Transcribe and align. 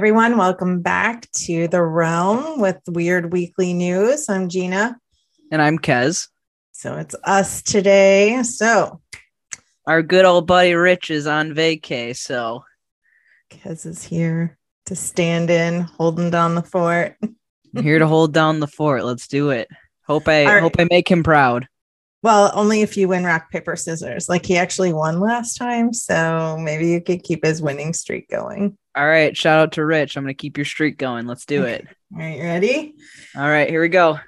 everyone, 0.00 0.38
welcome 0.38 0.80
back 0.80 1.30
to 1.32 1.68
the 1.68 1.82
realm 1.82 2.58
with 2.58 2.78
weird 2.88 3.34
weekly 3.34 3.74
news. 3.74 4.30
I'm 4.30 4.48
Gina. 4.48 4.96
And 5.52 5.60
I'm 5.60 5.78
Kez. 5.78 6.26
So 6.72 6.96
it's 6.96 7.14
us 7.24 7.60
today. 7.60 8.42
So 8.42 9.02
our 9.86 10.02
good 10.02 10.24
old 10.24 10.46
buddy 10.46 10.72
Rich 10.72 11.10
is 11.10 11.26
on 11.26 11.52
vacay, 11.52 12.16
so 12.16 12.64
Kez 13.50 13.84
is 13.84 14.02
here 14.02 14.56
to 14.86 14.96
stand 14.96 15.50
in, 15.50 15.82
holding 15.82 16.30
down 16.30 16.54
the 16.54 16.62
fort. 16.62 17.16
here 17.78 17.98
to 17.98 18.06
hold 18.08 18.32
down 18.32 18.58
the 18.58 18.66
fort. 18.66 19.04
Let's 19.04 19.28
do 19.28 19.50
it. 19.50 19.68
Hope 20.06 20.26
I 20.28 20.46
right. 20.46 20.62
hope 20.62 20.76
I 20.78 20.86
make 20.88 21.10
him 21.10 21.22
proud. 21.22 21.68
Well, 22.22 22.50
only 22.54 22.80
if 22.80 22.96
you 22.96 23.08
win 23.08 23.24
rock, 23.24 23.50
paper, 23.50 23.76
scissors. 23.76 24.30
Like 24.30 24.46
he 24.46 24.56
actually 24.56 24.94
won 24.94 25.20
last 25.20 25.58
time. 25.58 25.92
So 25.92 26.56
maybe 26.58 26.88
you 26.88 27.02
could 27.02 27.22
keep 27.22 27.44
his 27.44 27.60
winning 27.60 27.92
streak 27.92 28.30
going. 28.30 28.78
All 29.00 29.08
right. 29.08 29.34
Shout 29.34 29.60
out 29.60 29.72
to 29.72 29.84
Rich. 29.84 30.18
I'm 30.18 30.24
going 30.24 30.34
to 30.34 30.38
keep 30.38 30.58
your 30.58 30.66
streak 30.66 30.98
going. 30.98 31.26
Let's 31.26 31.46
do 31.46 31.64
it. 31.64 31.86
All 32.12 32.18
right. 32.18 32.38
Ready? 32.38 32.94
All 33.34 33.48
right. 33.48 33.66
Here 33.66 33.80
we 33.80 33.88
go. 33.88 34.20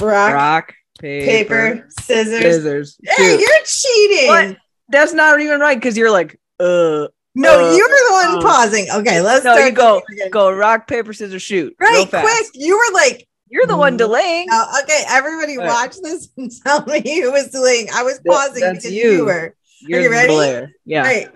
Rock, 0.00 0.32
rock 0.32 0.74
paper, 1.00 1.74
paper 1.74 1.88
scissors. 1.98 2.40
Scissors. 2.40 2.98
Hey, 3.02 3.36
you're 3.40 3.64
cheating. 3.64 4.28
What? 4.28 4.56
That's 4.90 5.12
not 5.12 5.40
even 5.40 5.58
right 5.58 5.76
because 5.76 5.96
you're 5.96 6.12
like, 6.12 6.38
uh. 6.60 7.08
No, 7.34 7.68
uh, 7.68 7.74
you 7.74 7.82
were 7.82 8.08
the 8.08 8.28
one 8.28 8.38
uh, 8.38 8.42
pausing. 8.42 8.86
Okay, 8.94 9.20
let's 9.20 9.44
no, 9.44 9.56
you 9.56 9.72
go. 9.72 10.02
Go 10.30 10.52
rock, 10.52 10.86
paper, 10.86 11.12
scissors, 11.12 11.42
shoot. 11.42 11.74
Right, 11.80 12.08
quick. 12.08 12.46
You 12.54 12.76
were 12.76 12.94
like, 12.94 13.28
you're 13.48 13.66
the 13.66 13.76
one 13.76 13.94
mm. 13.94 13.98
delaying. 13.98 14.46
Oh, 14.50 14.82
okay, 14.84 15.02
everybody 15.08 15.58
right. 15.58 15.66
watch 15.66 15.96
this 16.00 16.28
and 16.36 16.50
tell 16.64 16.84
me 16.86 17.02
who 17.20 17.32
was 17.32 17.48
delaying. 17.48 17.88
I 17.92 18.04
was 18.04 18.20
pausing 18.24 18.74
because 18.74 18.92
you. 18.92 19.12
you 19.12 19.24
were. 19.24 19.56
You're 19.80 20.00
Are 20.00 20.02
you 20.02 20.10
ready? 20.10 20.32
Player. 20.32 20.72
Yeah. 20.84 21.02
Right. 21.02 21.28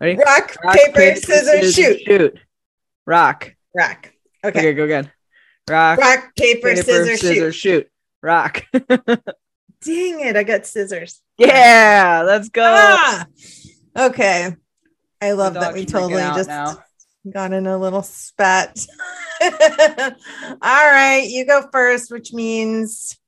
Ready? 0.00 0.16
Rock, 0.16 0.56
Rock 0.62 0.76
paper, 0.76 0.92
paper, 0.92 1.16
scissors, 1.20 1.46
scissors 1.46 1.74
shoot. 1.74 2.00
Shoot. 2.04 2.38
Rock. 3.06 3.54
Rock. 3.74 4.12
Okay. 4.44 4.58
Okay, 4.58 4.72
go 4.74 4.84
again. 4.84 5.10
Rock. 5.68 5.98
Rock, 5.98 6.32
paper, 6.36 6.70
paper 6.70 6.76
scissors, 6.76 7.20
scissors, 7.20 7.54
shoot. 7.54 7.84
shoot. 7.84 7.90
Rock. 8.22 8.64
Dang 8.72 10.20
it, 10.20 10.36
I 10.36 10.42
got 10.42 10.66
scissors. 10.66 11.20
Yeah, 11.38 12.22
let's 12.26 12.48
go. 12.48 12.62
Ah! 12.64 13.26
Okay. 13.96 14.56
I 15.20 15.32
love 15.32 15.54
that 15.54 15.74
we 15.74 15.84
totally 15.86 16.22
just 16.22 16.48
now. 16.48 16.82
got 17.30 17.52
in 17.52 17.66
a 17.66 17.78
little 17.78 18.02
spat. 18.02 18.84
All 19.42 19.50
right, 20.60 21.26
you 21.26 21.46
go 21.46 21.68
first, 21.72 22.10
which 22.10 22.32
means 22.32 23.18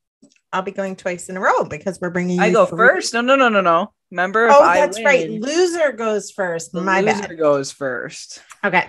I'll 0.53 0.63
be 0.63 0.73
going 0.73 0.97
twice 0.97 1.29
in 1.29 1.37
a 1.37 1.41
row 1.41 1.65
because 1.65 2.01
we're 2.01 2.11
bringing. 2.11 2.41
I 2.41 2.51
go 2.51 2.67
three. 2.67 2.79
first. 2.79 3.15
No, 3.15 3.21
no, 3.21 3.37
no, 3.37 3.49
no, 3.49 3.61
no. 3.61 3.93
Remember? 4.11 4.49
Oh, 4.51 4.61
that's 4.61 4.99
win, 4.99 5.05
right. 5.05 5.31
Loser 5.31 5.93
goes 5.93 6.31
first. 6.31 6.73
My 6.75 7.01
loser 7.01 7.29
bad. 7.29 7.39
goes 7.39 7.73
first. 7.73 8.43
Okay. 8.65 8.89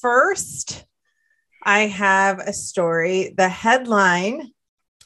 First, 0.00 0.84
I 1.62 1.80
have 1.80 2.38
a 2.38 2.52
story. 2.52 3.34
The 3.36 3.48
headline 3.48 4.50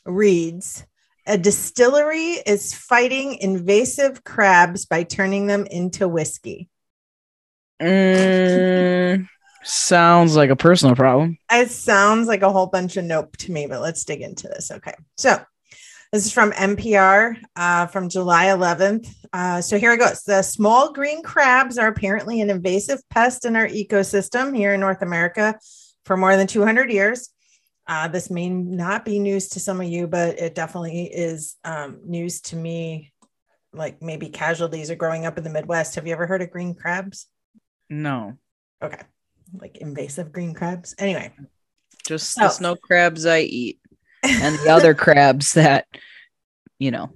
reads 0.05 0.85
A 1.27 1.39
distillery 1.39 2.33
is 2.45 2.75
fighting 2.75 3.37
invasive 3.37 4.25
crabs 4.25 4.85
by 4.87 5.05
turning 5.05 5.47
them 5.47 5.67
into 5.71 6.09
whiskey. 6.09 6.69
Mm, 7.81 9.29
sounds 9.63 10.37
like 10.37 10.51
a 10.51 10.57
personal 10.57 10.97
problem. 10.97 11.39
It 11.51 11.71
sounds 11.71 12.27
like 12.27 12.43
a 12.43 12.53
whole 12.53 12.67
bunch 12.67 12.97
of 12.97 13.05
nope 13.05 13.37
to 13.39 13.53
me, 13.53 13.67
but 13.67 13.81
let's 13.81 14.05
dig 14.05 14.21
into 14.21 14.49
this. 14.49 14.71
Okay. 14.71 14.95
So, 15.17 15.39
this 16.13 16.27
is 16.27 16.33
from 16.33 16.53
NPR 16.53 17.37
uh, 17.57 17.87
from 17.87 18.09
July 18.09 18.47
11th. 18.47 19.15
Uh, 19.33 19.61
so 19.61 19.79
here 19.79 19.93
it 19.93 19.99
goes. 19.99 20.23
The 20.23 20.43
small 20.43 20.93
green 20.93 21.23
crabs 21.23 21.77
are 21.77 21.89
apparently 21.89 22.41
an 22.41 22.49
invasive 22.49 23.01
pest 23.11 23.45
in 23.45 23.57
our 23.57 23.67
ecosystem 23.67 24.57
here 24.57 24.73
in 24.73 24.81
North 24.81 25.03
America 25.03 25.59
for 26.05 26.17
more 26.17 26.37
than 26.37 26.47
200 26.47 26.91
years. 26.91 27.29
Uh, 27.87 28.09
this 28.09 28.31
may 28.31 28.49
not 28.49 29.05
be 29.05 29.19
news 29.19 29.49
to 29.51 29.61
some 29.61 29.81
of 29.81 29.87
you, 29.87 30.07
but 30.07 30.39
it 30.39 30.55
definitely 30.55 31.05
is 31.05 31.57
um, 31.65 32.01
news 32.05 32.41
to 32.43 32.57
me. 32.57 33.13
Like 33.75 34.01
maybe 34.01 34.31
casualties 34.31 34.91
are 34.91 34.97
growing 34.97 35.27
up 35.27 35.37
in 35.37 35.45
the 35.45 35.51
Midwest. 35.51 35.95
Have 35.97 36.07
you 36.07 36.13
ever 36.15 36.27
heard 36.27 36.43
of 36.43 36.51
green 36.51 36.75
crabs? 36.75 37.27
No. 37.91 38.39
Okay. 38.83 39.01
Like 39.53 39.79
invasive 39.79 40.33
green 40.33 40.55
crabs. 40.55 40.95
Anyway, 40.99 41.33
just 42.07 42.37
the 42.37 42.49
snow 42.49 42.77
crabs 42.77 43.27
I 43.27 43.41
eat 43.41 43.79
and 44.23 44.59
the 44.59 44.71
other 44.71 44.95
crabs 44.95 45.55
that, 45.55 45.87
you 46.79 46.91
know, 46.91 47.11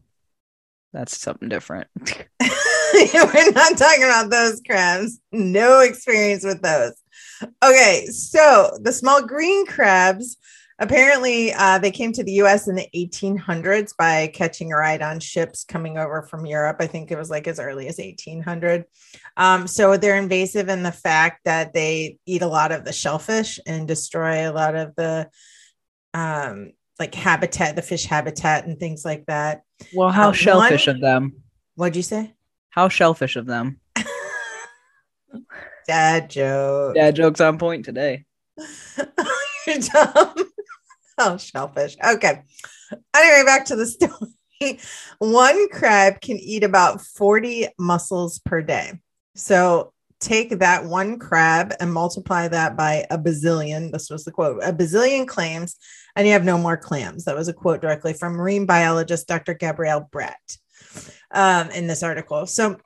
that's 0.92 1.18
something 1.18 1.48
different. 1.48 1.88
We're 2.00 3.52
not 3.52 3.78
talking 3.78 4.04
about 4.04 4.30
those 4.30 4.60
crabs. 4.66 5.18
No 5.32 5.80
experience 5.80 6.44
with 6.44 6.60
those. 6.62 6.92
Okay, 7.64 8.06
so 8.06 8.78
the 8.82 8.92
small 8.92 9.26
green 9.26 9.66
crabs 9.66 10.36
apparently 10.78 11.52
uh, 11.52 11.78
they 11.78 11.90
came 11.90 12.12
to 12.12 12.24
the 12.24 12.32
US 12.42 12.66
in 12.66 12.74
the 12.74 12.88
1800s 12.94 13.96
by 13.96 14.26
catching 14.34 14.72
a 14.72 14.76
ride 14.76 15.00
on 15.00 15.20
ships 15.20 15.64
coming 15.64 15.96
over 15.96 16.22
from 16.22 16.44
Europe. 16.44 16.76
I 16.80 16.86
think 16.86 17.10
it 17.10 17.18
was 17.18 17.30
like 17.30 17.46
as 17.46 17.60
early 17.60 17.86
as 17.88 17.98
1800. 17.98 18.84
Um, 19.36 19.66
so 19.66 19.96
they're 19.96 20.18
invasive 20.18 20.68
in 20.68 20.82
the 20.82 20.92
fact 20.92 21.42
that 21.44 21.72
they 21.72 22.18
eat 22.26 22.42
a 22.42 22.48
lot 22.48 22.72
of 22.72 22.84
the 22.84 22.92
shellfish 22.92 23.60
and 23.66 23.86
destroy 23.86 24.50
a 24.50 24.52
lot 24.52 24.74
of 24.74 24.94
the 24.96 25.30
um, 26.14 26.72
like 27.02 27.14
habitat, 27.16 27.74
the 27.74 27.82
fish 27.82 28.04
habitat, 28.04 28.64
and 28.64 28.78
things 28.78 29.04
like 29.04 29.26
that. 29.26 29.64
Well, 29.92 30.10
how 30.10 30.28
uh, 30.28 30.32
shellfish 30.32 30.86
one, 30.86 30.96
of 30.96 31.02
them? 31.02 31.42
What'd 31.74 31.96
you 31.96 32.02
say? 32.02 32.32
How 32.70 32.88
shellfish 32.88 33.34
of 33.34 33.46
them? 33.46 33.80
Dad 35.88 36.30
joke. 36.30 36.94
Dad 36.94 37.16
jokes 37.16 37.40
on 37.40 37.58
point 37.58 37.84
today. 37.84 38.24
You're 39.66 39.78
dumb. 39.78 40.34
Oh, 41.18 41.36
shellfish. 41.36 41.94
Okay. 42.02 42.42
Anyway, 43.14 43.44
back 43.44 43.66
to 43.66 43.76
the 43.76 43.86
story. 43.86 44.80
One 45.18 45.68
crab 45.68 46.22
can 46.22 46.38
eat 46.38 46.64
about 46.64 47.02
40 47.02 47.68
mussels 47.78 48.38
per 48.38 48.62
day. 48.62 48.94
So 49.34 49.92
take 50.22 50.58
that 50.60 50.84
one 50.84 51.18
crab 51.18 51.74
and 51.80 51.92
multiply 51.92 52.48
that 52.48 52.76
by 52.76 53.04
a 53.10 53.18
bazillion. 53.18 53.90
This 53.92 54.08
was 54.10 54.24
the 54.24 54.30
quote 54.30 54.62
a 54.62 54.72
bazillion 54.72 55.26
clams 55.26 55.76
and 56.16 56.26
you 56.26 56.32
have 56.32 56.44
no 56.44 56.58
more 56.58 56.76
clams. 56.76 57.24
That 57.24 57.36
was 57.36 57.48
a 57.48 57.52
quote 57.52 57.80
directly 57.80 58.12
from 58.12 58.34
marine 58.34 58.66
biologist 58.66 59.28
Dr. 59.28 59.54
Gabrielle 59.54 60.08
Brett 60.10 60.56
um, 61.30 61.70
in 61.70 61.86
this 61.86 62.02
article. 62.02 62.46
So, 62.46 62.78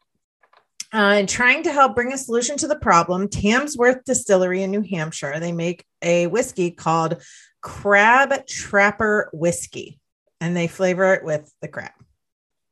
uh, 0.93 1.27
trying 1.27 1.65
to 1.65 1.73
help 1.73 1.95
bring 1.95 2.13
a 2.13 2.19
solution 2.19 2.57
to 2.59 2.69
the 2.69 2.79
problem, 2.79 3.29
Tamworth 3.29 4.05
Distillery 4.05 4.63
in 4.63 4.71
New 4.71 4.83
Hampshire, 4.83 5.41
they 5.41 5.53
make 5.53 5.85
a 6.01 6.29
whiskey 6.29 6.71
called 6.71 7.23
Crab 7.61 8.47
Trapper 8.47 9.29
Whiskey, 9.33 9.99
and 10.41 10.57
they 10.57 10.69
flavor 10.69 11.15
it 11.15 11.25
with 11.25 11.53
the 11.61 11.69
crab. 11.69 11.91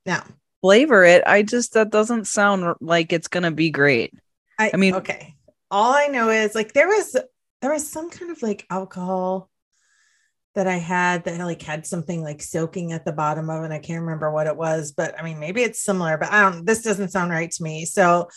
Now, 0.06 0.24
flavor 0.62 1.04
it. 1.04 1.24
I 1.26 1.42
just 1.42 1.74
that 1.74 1.90
doesn't 1.90 2.26
sound 2.26 2.76
like 2.80 3.12
it's 3.12 3.28
gonna 3.28 3.50
be 3.50 3.70
great. 3.70 4.14
I, 4.58 4.70
I 4.74 4.76
mean, 4.76 4.94
okay. 4.94 5.34
All 5.70 5.92
I 5.92 6.06
know 6.06 6.30
is 6.30 6.54
like 6.54 6.72
there 6.72 6.88
was 6.88 7.16
there 7.60 7.72
was 7.72 7.88
some 7.88 8.10
kind 8.10 8.30
of 8.30 8.42
like 8.42 8.66
alcohol 8.70 9.50
that 10.54 10.68
I 10.68 10.76
had 10.76 11.24
that 11.24 11.38
like 11.40 11.62
had 11.62 11.86
something 11.86 12.22
like 12.22 12.40
soaking 12.40 12.92
at 12.92 13.04
the 13.04 13.12
bottom 13.12 13.50
of 13.50 13.64
it. 13.64 13.72
I 13.72 13.78
can't 13.78 14.02
remember 14.02 14.30
what 14.30 14.46
it 14.46 14.56
was, 14.56 14.92
but 14.92 15.18
I 15.18 15.24
mean, 15.24 15.40
maybe 15.40 15.62
it's 15.62 15.80
similar, 15.80 16.16
but 16.16 16.30
I 16.30 16.42
don't, 16.42 16.64
this 16.64 16.82
doesn't 16.82 17.10
sound 17.10 17.32
right 17.32 17.50
to 17.50 17.62
me. 17.62 17.84
So, 17.84 18.28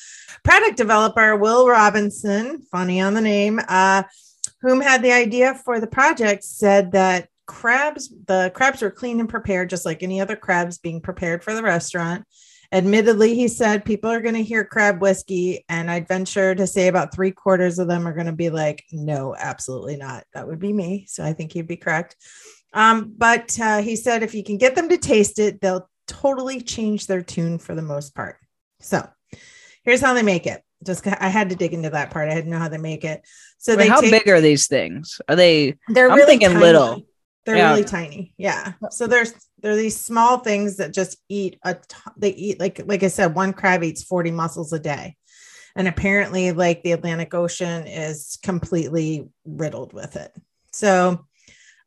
product 0.43 0.77
developer 0.77 1.35
Will 1.35 1.67
Robinson, 1.67 2.63
funny 2.71 3.01
on 3.01 3.13
the 3.13 3.21
name, 3.21 3.59
uh, 3.67 4.03
whom 4.61 4.81
had 4.81 5.03
the 5.03 5.11
idea 5.11 5.53
for 5.53 5.79
the 5.79 5.87
project, 5.87 6.43
said 6.43 6.93
that 6.93 7.29
crabs, 7.45 8.11
the 8.25 8.51
crabs 8.55 8.81
were 8.81 8.91
clean 8.91 9.19
and 9.19 9.29
prepared, 9.29 9.69
just 9.69 9.85
like 9.85 10.01
any 10.01 10.19
other 10.19 10.35
crabs 10.35 10.79
being 10.79 11.01
prepared 11.01 11.43
for 11.43 11.53
the 11.53 11.63
restaurant. 11.63 12.25
Admittedly, 12.71 13.33
he 13.33 13.47
said 13.47 13.85
people 13.85 14.11
are 14.11 14.21
going 14.21 14.35
to 14.35 14.43
hear 14.43 14.65
crab 14.65 15.01
whiskey, 15.01 15.63
and 15.69 15.89
I'd 15.89 16.07
venture 16.07 16.53
to 16.53 16.67
say 16.67 16.87
about 16.87 17.13
three 17.13 17.31
quarters 17.31 17.79
of 17.79 17.87
them 17.87 18.07
are 18.07 18.13
going 18.13 18.25
to 18.27 18.33
be 18.33 18.49
like, 18.49 18.83
no, 18.91 19.35
absolutely 19.37 19.95
not. 19.95 20.25
That 20.33 20.47
would 20.47 20.59
be 20.59 20.73
me. 20.73 21.05
So 21.07 21.23
I 21.23 21.33
think 21.33 21.53
he'd 21.53 21.67
be 21.67 21.77
correct. 21.77 22.17
Um, 22.73 23.13
but 23.17 23.57
uh, 23.59 23.81
he 23.81 23.95
said 23.95 24.21
if 24.21 24.35
you 24.35 24.43
can 24.43 24.57
get 24.57 24.75
them 24.75 24.89
to 24.89 24.97
taste 24.97 25.39
it, 25.39 25.61
they'll 25.61 25.89
totally 26.07 26.61
change 26.61 27.07
their 27.07 27.21
tune 27.21 27.57
for 27.57 27.73
the 27.73 27.81
most 27.81 28.13
part. 28.13 28.37
So 28.79 29.07
here's 29.83 30.01
how 30.01 30.13
they 30.13 30.23
make 30.23 30.45
it. 30.45 30.61
Just 30.85 31.07
I 31.07 31.29
had 31.29 31.49
to 31.49 31.55
dig 31.55 31.73
into 31.73 31.89
that 31.89 32.11
part. 32.11 32.29
I 32.29 32.35
didn't 32.35 32.51
know 32.51 32.59
how 32.59 32.69
they 32.69 32.77
make 32.77 33.03
it. 33.03 33.25
So 33.57 33.75
Wait, 33.75 33.83
they 33.83 33.89
how 33.89 34.01
take, 34.01 34.11
big 34.11 34.27
are 34.27 34.41
these 34.41 34.67
things? 34.67 35.19
Are 35.27 35.35
they? 35.35 35.75
They're 35.87 36.09
I'm 36.09 36.17
really 36.17 36.27
thinking 36.27 36.49
tiny. 36.49 36.59
little. 36.59 37.01
They're 37.47 37.55
yeah. 37.55 37.69
really 37.69 37.85
tiny. 37.85 38.33
Yeah. 38.37 38.73
So 38.91 39.07
there's 39.07 39.33
there 39.61 39.71
are 39.71 39.77
these 39.77 39.97
small 39.97 40.39
things 40.39 40.75
that 40.77 40.93
just 40.93 41.17
eat 41.29 41.57
a 41.63 41.77
they 42.17 42.31
eat 42.33 42.59
like 42.59 42.81
like 42.85 43.03
I 43.03 43.07
said 43.07 43.35
one 43.35 43.53
crab 43.53 43.85
eats 43.85 44.03
40 44.03 44.31
mussels 44.31 44.73
a 44.73 44.79
day. 44.79 45.15
And 45.73 45.87
apparently 45.87 46.51
like 46.51 46.83
the 46.83 46.91
Atlantic 46.91 47.33
Ocean 47.33 47.87
is 47.87 48.37
completely 48.43 49.29
riddled 49.45 49.93
with 49.93 50.17
it. 50.17 50.35
So 50.73 51.25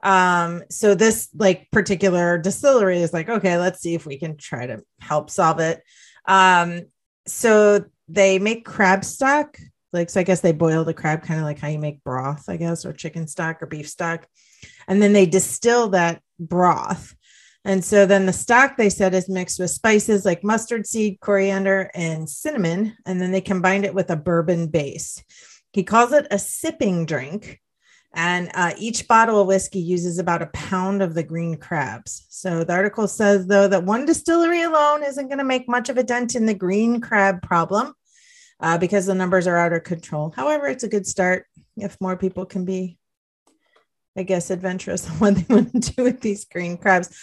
um 0.02 0.62
so 0.70 0.94
this 0.94 1.28
like 1.34 1.70
particular 1.70 2.38
distillery 2.38 3.02
is 3.02 3.12
like 3.12 3.28
okay, 3.28 3.58
let's 3.58 3.82
see 3.82 3.94
if 3.94 4.06
we 4.06 4.18
can 4.18 4.38
try 4.38 4.66
to 4.66 4.80
help 4.98 5.28
solve 5.28 5.60
it. 5.60 5.82
Um 6.26 6.86
so 7.26 7.84
they 8.08 8.38
make 8.38 8.64
crab 8.64 9.04
stock. 9.04 9.58
Like, 9.92 10.08
so 10.08 10.20
I 10.20 10.22
guess 10.22 10.40
they 10.40 10.52
boil 10.52 10.84
the 10.84 10.94
crab 10.94 11.22
kind 11.22 11.38
of 11.38 11.44
like 11.44 11.58
how 11.58 11.68
you 11.68 11.78
make 11.78 12.02
broth, 12.02 12.48
I 12.48 12.56
guess, 12.56 12.86
or 12.86 12.94
chicken 12.94 13.26
stock 13.26 13.62
or 13.62 13.66
beef 13.66 13.88
stock. 13.88 14.26
And 14.90 15.00
then 15.00 15.14
they 15.14 15.24
distill 15.24 15.90
that 15.90 16.20
broth. 16.38 17.14
And 17.64 17.84
so 17.84 18.06
then 18.06 18.26
the 18.26 18.32
stock 18.32 18.76
they 18.76 18.90
said 18.90 19.14
is 19.14 19.28
mixed 19.28 19.60
with 19.60 19.70
spices 19.70 20.24
like 20.24 20.42
mustard 20.42 20.86
seed, 20.86 21.20
coriander, 21.20 21.90
and 21.94 22.28
cinnamon. 22.28 22.96
And 23.06 23.20
then 23.20 23.30
they 23.30 23.40
combined 23.40 23.84
it 23.84 23.94
with 23.94 24.10
a 24.10 24.16
bourbon 24.16 24.66
base. 24.66 25.22
He 25.72 25.84
calls 25.84 26.12
it 26.12 26.26
a 26.30 26.38
sipping 26.38 27.06
drink. 27.06 27.60
And 28.12 28.50
uh, 28.54 28.72
each 28.76 29.06
bottle 29.06 29.40
of 29.40 29.46
whiskey 29.46 29.78
uses 29.78 30.18
about 30.18 30.42
a 30.42 30.50
pound 30.52 31.00
of 31.00 31.14
the 31.14 31.22
green 31.22 31.56
crabs. 31.56 32.26
So 32.28 32.64
the 32.64 32.72
article 32.72 33.06
says, 33.06 33.46
though, 33.46 33.68
that 33.68 33.84
one 33.84 34.04
distillery 34.04 34.62
alone 34.62 35.04
isn't 35.04 35.28
going 35.28 35.38
to 35.38 35.44
make 35.44 35.68
much 35.68 35.88
of 35.88 35.96
a 35.96 36.02
dent 36.02 36.34
in 36.34 36.44
the 36.44 36.54
green 36.54 37.00
crab 37.00 37.40
problem 37.42 37.94
uh, 38.58 38.78
because 38.78 39.06
the 39.06 39.14
numbers 39.14 39.46
are 39.46 39.56
out 39.56 39.72
of 39.72 39.84
control. 39.84 40.32
However, 40.34 40.66
it's 40.66 40.82
a 40.82 40.88
good 40.88 41.06
start 41.06 41.46
if 41.76 41.96
more 42.00 42.16
people 42.16 42.46
can 42.46 42.64
be, 42.64 42.98
I 44.16 44.22
guess, 44.22 44.50
adventurous 44.50 45.08
on 45.08 45.16
what 45.16 45.34
they 45.36 45.44
want 45.54 45.72
to 45.72 45.92
do 45.92 46.02
with 46.02 46.20
these 46.20 46.44
green 46.44 46.76
crabs. 46.76 47.16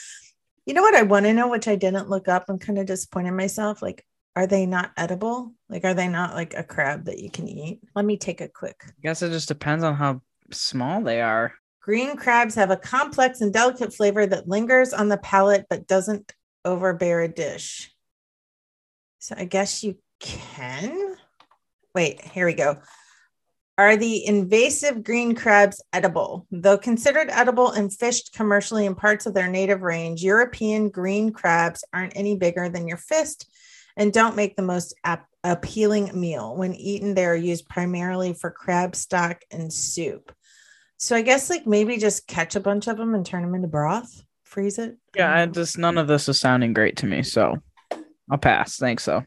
You 0.66 0.74
know 0.74 0.82
what 0.82 0.96
I 0.96 1.04
want 1.04 1.26
to 1.26 1.34
know, 1.34 1.48
which 1.48 1.68
I 1.68 1.76
didn't 1.76 2.10
look 2.10 2.28
up. 2.28 2.46
I'm 2.50 2.60
kind 2.60 2.80
of 2.80 2.86
disappointed 2.86 3.32
myself. 3.32 3.82
Like, 3.82 4.06
are 4.36 4.48
they 4.48 4.66
not 4.66 4.92
edible? 4.98 5.54
Like, 5.70 5.84
are 5.84 5.94
they 5.94 6.08
not 6.08 6.36
like 6.36 6.54
a 6.54 6.64
crab 6.64 7.06
that 7.06 7.20
you 7.20 7.32
can 7.32 7.48
eat? 7.48 7.80
Let 7.96 8.06
me 8.06 8.18
take 8.18 8.42
a 8.42 8.48
quick. 8.48 8.84
I 8.86 8.92
guess 9.02 9.22
it 9.22 9.32
just 9.32 9.48
depends 9.48 9.84
on 9.84 9.96
how 9.96 10.22
small 10.52 11.02
they 11.02 11.22
are. 11.22 11.54
Green 11.82 12.18
crabs 12.18 12.56
have 12.56 12.70
a 12.70 12.78
complex 12.78 13.42
and 13.42 13.54
delicate 13.54 13.94
flavor 13.94 14.26
that 14.28 14.48
lingers 14.48 14.94
on 14.94 15.08
the 15.08 15.18
palate 15.18 15.66
but 15.70 15.88
doesn't 15.88 16.34
overbear 16.66 17.22
a 17.22 17.28
dish. 17.28 17.92
So 19.20 19.36
I 19.38 19.46
guess 19.46 19.84
you 19.84 19.98
can. 20.20 21.16
Wait, 21.96 22.22
here 22.22 22.46
we 22.46 22.54
go. 22.54 22.78
Are 23.80 23.96
the 23.96 24.26
invasive 24.26 25.04
green 25.04 25.36
crabs 25.36 25.84
edible? 25.94 26.48
Though 26.50 26.80
considered 26.80 27.30
edible 27.30 27.72
and 27.72 27.94
fished 27.94 28.34
commercially 28.34 28.88
in 28.88 28.96
parts 28.96 29.28
of 29.28 29.36
their 29.36 29.48
native 29.48 29.84
range, 29.84 30.24
European 30.24 30.90
green 30.90 31.32
crabs 31.32 31.84
aren't 31.94 32.16
any 32.16 32.36
bigger 32.36 32.70
than 32.70 32.88
your 32.88 32.98
fist 32.98 33.48
and 33.96 34.12
don't 34.12 34.36
make 34.36 34.56
the 34.56 34.64
most 34.64 34.96
ap- 35.04 35.28
appealing 35.44 36.20
meal. 36.20 36.56
When 36.56 36.74
eaten, 36.74 37.14
they 37.14 37.26
are 37.26 37.36
used 37.36 37.70
primarily 37.70 38.34
for 38.34 38.50
crab 38.50 38.96
stock 38.96 39.42
and 39.52 39.72
soup. 39.72 40.32
So 40.98 41.16
I 41.16 41.22
guess 41.22 41.50
like 41.50 41.68
maybe 41.68 41.98
just 41.98 42.28
catch 42.28 42.56
a 42.56 42.60
bunch 42.60 42.88
of 42.88 42.98
them 42.98 43.14
and 43.14 43.24
turn 43.24 43.44
them 43.44 43.54
into 43.54 43.68
broth, 43.68 44.24
freeze 44.44 44.80
it. 44.80 44.98
Yeah, 45.16 45.32
I 45.32 45.46
just 45.46 45.78
none 45.78 46.00
of 46.00 46.08
this 46.08 46.28
is 46.28 46.40
sounding 46.40 46.74
great 46.74 46.98
to 46.98 47.06
me, 47.06 47.22
so 47.22 47.58
I'll 48.32 48.40
pass. 48.40 48.78
Thanks, 48.78 49.04
so. 49.04 49.24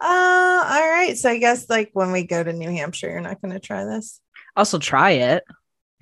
Uh, 0.00 0.64
all 0.66 0.88
right. 0.88 1.16
So 1.16 1.30
I 1.30 1.38
guess 1.38 1.68
like 1.68 1.90
when 1.92 2.12
we 2.12 2.24
go 2.24 2.42
to 2.42 2.52
New 2.52 2.70
Hampshire, 2.70 3.10
you're 3.10 3.20
not 3.20 3.40
going 3.40 3.54
to 3.54 3.60
try 3.60 3.84
this. 3.84 4.20
Also, 4.56 4.78
try 4.78 5.12
it. 5.12 5.44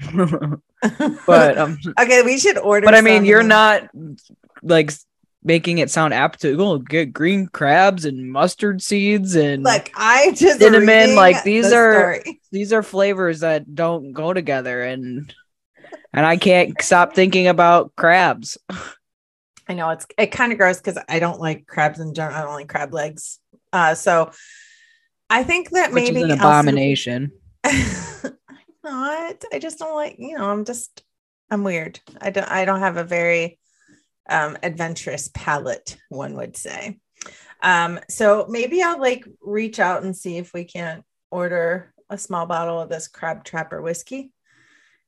but 1.26 1.58
um, 1.58 1.78
okay, 2.00 2.22
we 2.22 2.38
should 2.38 2.58
order. 2.58 2.84
But 2.84 2.94
I 2.94 3.00
mean, 3.00 3.24
you're 3.24 3.42
not 3.42 3.88
like 4.62 4.92
making 5.42 5.78
it 5.78 5.90
sound 5.90 6.14
apt 6.14 6.40
to 6.40 6.56
go 6.56 6.78
get 6.78 7.12
green 7.12 7.46
crabs 7.46 8.06
and 8.06 8.32
mustard 8.32 8.82
seeds 8.82 9.36
and 9.36 9.62
like 9.62 9.92
I 9.94 10.32
just 10.34 10.58
cinnamon. 10.58 11.14
Like 11.14 11.44
these 11.44 11.70
the 11.70 11.76
are 11.76 12.14
story. 12.14 12.40
these 12.50 12.72
are 12.72 12.82
flavors 12.82 13.40
that 13.40 13.74
don't 13.74 14.12
go 14.12 14.32
together, 14.32 14.82
and 14.82 15.32
and 16.12 16.26
I 16.26 16.36
can't 16.36 16.80
stop 16.82 17.14
thinking 17.14 17.46
about 17.46 17.94
crabs. 17.96 18.58
I 19.68 19.74
know 19.74 19.90
it's 19.90 20.06
it 20.18 20.26
kind 20.26 20.52
of 20.52 20.58
gross 20.58 20.78
because 20.78 20.98
I 21.08 21.18
don't 21.18 21.40
like 21.40 21.66
crabs 21.66 22.00
in 22.00 22.14
general. 22.14 22.36
I 22.36 22.42
don't 22.42 22.54
like 22.54 22.68
crab 22.68 22.92
legs. 22.92 23.38
Uh, 23.74 23.94
so 23.96 24.30
I 25.28 25.42
think 25.42 25.70
that 25.70 25.92
Which 25.92 26.12
maybe 26.12 26.22
an 26.22 26.30
abomination. 26.30 27.32
not. 27.64 29.44
I 29.52 29.58
just 29.58 29.80
don't 29.80 29.96
like. 29.96 30.14
You 30.18 30.38
know, 30.38 30.48
I'm 30.48 30.64
just 30.64 31.02
I'm 31.50 31.64
weird. 31.64 31.98
I 32.20 32.30
don't. 32.30 32.48
I 32.48 32.64
don't 32.64 32.80
have 32.80 32.98
a 32.98 33.04
very 33.04 33.58
um, 34.30 34.56
adventurous 34.62 35.28
palate, 35.34 35.96
one 36.08 36.34
would 36.36 36.56
say. 36.56 37.00
Um, 37.62 37.98
so 38.08 38.46
maybe 38.48 38.80
I'll 38.80 39.00
like 39.00 39.26
reach 39.42 39.80
out 39.80 40.04
and 40.04 40.16
see 40.16 40.36
if 40.36 40.54
we 40.54 40.64
can't 40.64 41.02
order 41.32 41.92
a 42.08 42.16
small 42.16 42.46
bottle 42.46 42.78
of 42.78 42.88
this 42.88 43.08
crab 43.08 43.42
trapper 43.42 43.82
whiskey 43.82 44.30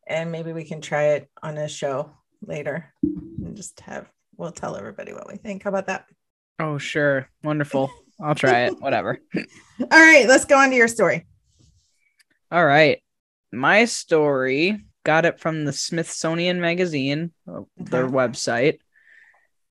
and 0.08 0.32
maybe 0.32 0.52
we 0.52 0.64
can 0.64 0.80
try 0.80 1.08
it 1.08 1.30
on 1.42 1.58
a 1.58 1.68
show 1.68 2.10
later 2.40 2.92
and 3.02 3.54
just 3.56 3.78
have 3.80 4.08
we'll 4.38 4.50
tell 4.50 4.76
everybody 4.76 5.12
what 5.12 5.28
we 5.28 5.36
think. 5.36 5.64
How 5.64 5.68
about 5.68 5.86
that? 5.88 6.06
Oh, 6.58 6.78
sure. 6.78 7.28
Wonderful. 7.44 7.90
I'll 8.20 8.34
try 8.34 8.66
it. 8.66 8.80
Whatever. 8.80 9.18
All 9.36 9.88
right, 9.90 10.26
let's 10.26 10.44
go 10.44 10.56
on 10.56 10.70
to 10.70 10.76
your 10.76 10.88
story. 10.88 11.26
All 12.50 12.64
right. 12.64 13.02
My 13.52 13.84
story 13.84 14.84
got 15.04 15.24
it 15.24 15.38
from 15.38 15.64
the 15.64 15.72
Smithsonian 15.72 16.60
Magazine, 16.60 17.32
uh, 17.48 17.62
their 17.76 18.08
website 18.08 18.78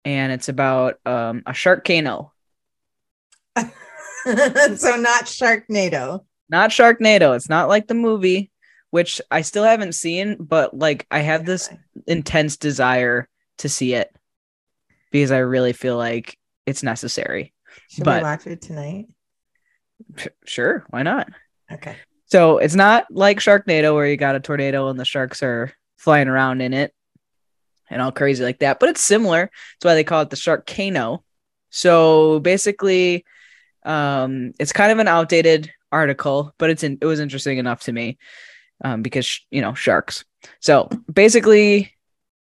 and 0.07 0.31
it's 0.31 0.47
about 0.47 0.95
um, 1.05 1.43
a 1.45 1.51
sharkcano. 1.51 2.31
so 3.57 3.65
not 4.95 5.25
Sharknado. 5.25 6.23
Not 6.49 6.69
Sharknado. 6.69 7.35
It's 7.35 7.49
not 7.49 7.67
like 7.67 7.87
the 7.87 7.93
movie, 7.93 8.49
which 8.89 9.19
I 9.29 9.41
still 9.41 9.65
haven't 9.65 9.95
seen, 9.95 10.37
but 10.39 10.73
like 10.73 11.05
I 11.11 11.19
have 11.19 11.45
this 11.45 11.69
intense 12.07 12.55
desire 12.55 13.27
to 13.57 13.67
see 13.67 13.95
it 13.95 14.15
because 15.11 15.31
I 15.31 15.39
really 15.39 15.73
feel 15.73 15.97
like 15.97 16.37
it's 16.65 16.83
necessary. 16.83 17.53
Should 17.89 18.03
but, 18.03 18.21
we 18.21 18.23
watch 18.23 18.47
it 18.47 18.61
tonight? 18.61 19.07
Sure, 20.45 20.85
why 20.89 21.03
not? 21.03 21.29
Okay. 21.71 21.95
So 22.25 22.57
it's 22.57 22.75
not 22.75 23.05
like 23.09 23.39
Sharknado 23.39 23.93
where 23.93 24.07
you 24.07 24.17
got 24.17 24.35
a 24.35 24.39
tornado 24.39 24.89
and 24.89 24.99
the 24.99 25.05
sharks 25.05 25.41
are 25.41 25.71
flying 25.97 26.27
around 26.27 26.61
in 26.61 26.73
it 26.73 26.93
and 27.89 28.01
all 28.01 28.11
crazy 28.11 28.43
like 28.43 28.59
that. 28.59 28.79
But 28.79 28.89
it's 28.89 29.01
similar. 29.01 29.41
That's 29.41 29.85
why 29.85 29.95
they 29.95 30.03
call 30.03 30.21
it 30.21 30.29
the 30.29 30.35
Sharkcano. 30.35 31.23
So 31.69 32.39
basically, 32.39 33.25
um, 33.83 34.53
it's 34.59 34.73
kind 34.73 34.91
of 34.91 34.99
an 34.99 35.07
outdated 35.07 35.71
article, 35.91 36.53
but 36.57 36.69
it's 36.69 36.83
in, 36.83 36.97
it 37.01 37.05
was 37.05 37.19
interesting 37.19 37.57
enough 37.57 37.83
to 37.83 37.93
me 37.93 38.17
um, 38.83 39.01
because 39.01 39.39
you 39.49 39.61
know 39.61 39.73
sharks. 39.73 40.25
So 40.59 40.89
basically, 41.11 41.93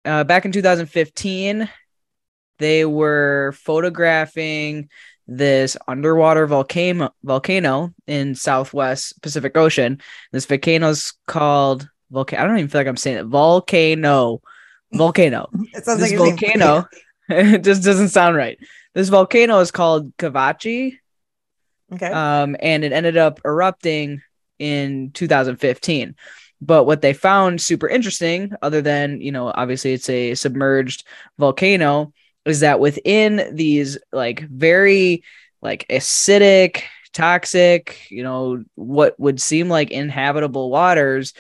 uh, 0.05 0.25
back 0.25 0.45
in 0.45 0.53
2015, 0.53 1.69
they 2.59 2.85
were 2.85 3.53
photographing 3.57 4.91
this 5.31 5.77
underwater 5.87 6.45
volcano 6.49 7.15
volcano 7.23 7.95
in 8.09 8.35
Southwest 8.35 9.23
Pacific 9.23 9.57
Ocean. 9.57 10.01
This 10.33 10.45
volcano 10.45 10.89
is 10.89 11.13
called 11.27 11.89
volcano. 12.11 12.43
I 12.43 12.47
don't 12.47 12.59
even 12.59 12.69
feel 12.69 12.81
like 12.81 12.89
I'm 12.89 12.97
saying 12.97 13.19
it. 13.19 13.27
Volcano 13.27 14.43
volcano. 14.93 15.49
It 15.73 15.85
sounds 15.85 16.01
this 16.01 16.11
like 16.11 16.19
volcano. 16.19 16.89
it 17.29 17.63
just 17.63 17.85
doesn't 17.85 18.09
sound 18.09 18.37
right. 18.37 18.59
This 18.93 19.09
volcano 19.09 19.61
is 19.61 19.71
called 19.71 20.17
Kavachi. 20.17 20.99
Okay. 21.93 22.11
Um, 22.11 22.57
and 22.61 22.85
it 22.85 22.93
ended 22.93 23.17
up 23.17 23.41
erupting 23.45 24.23
in 24.59 25.13
2015. 25.13 26.17
But 26.61 26.85
what 26.85 27.03
they 27.03 27.15
found 27.15 27.61
super 27.61 27.89
interesting, 27.89 28.53
other 28.63 28.83
than 28.83 29.21
you 29.21 29.31
know, 29.31 29.53
obviously 29.55 29.93
it's 29.93 30.11
a 30.11 30.35
submerged 30.35 31.07
volcano, 31.39 32.13
is 32.45 32.61
that 32.61 32.81
within 32.81 33.55
these 33.55 33.99
like 34.13 34.41
very 34.49 35.23
like 35.63 35.87
acidic, 35.89 36.83
toxic, 37.13 38.11
you 38.11 38.23
know, 38.23 38.65
what 38.75 39.19
would 39.19 39.41
seem 39.41 39.69
like 39.69 39.91
inhabitable 39.91 40.71
waters, 40.71 41.33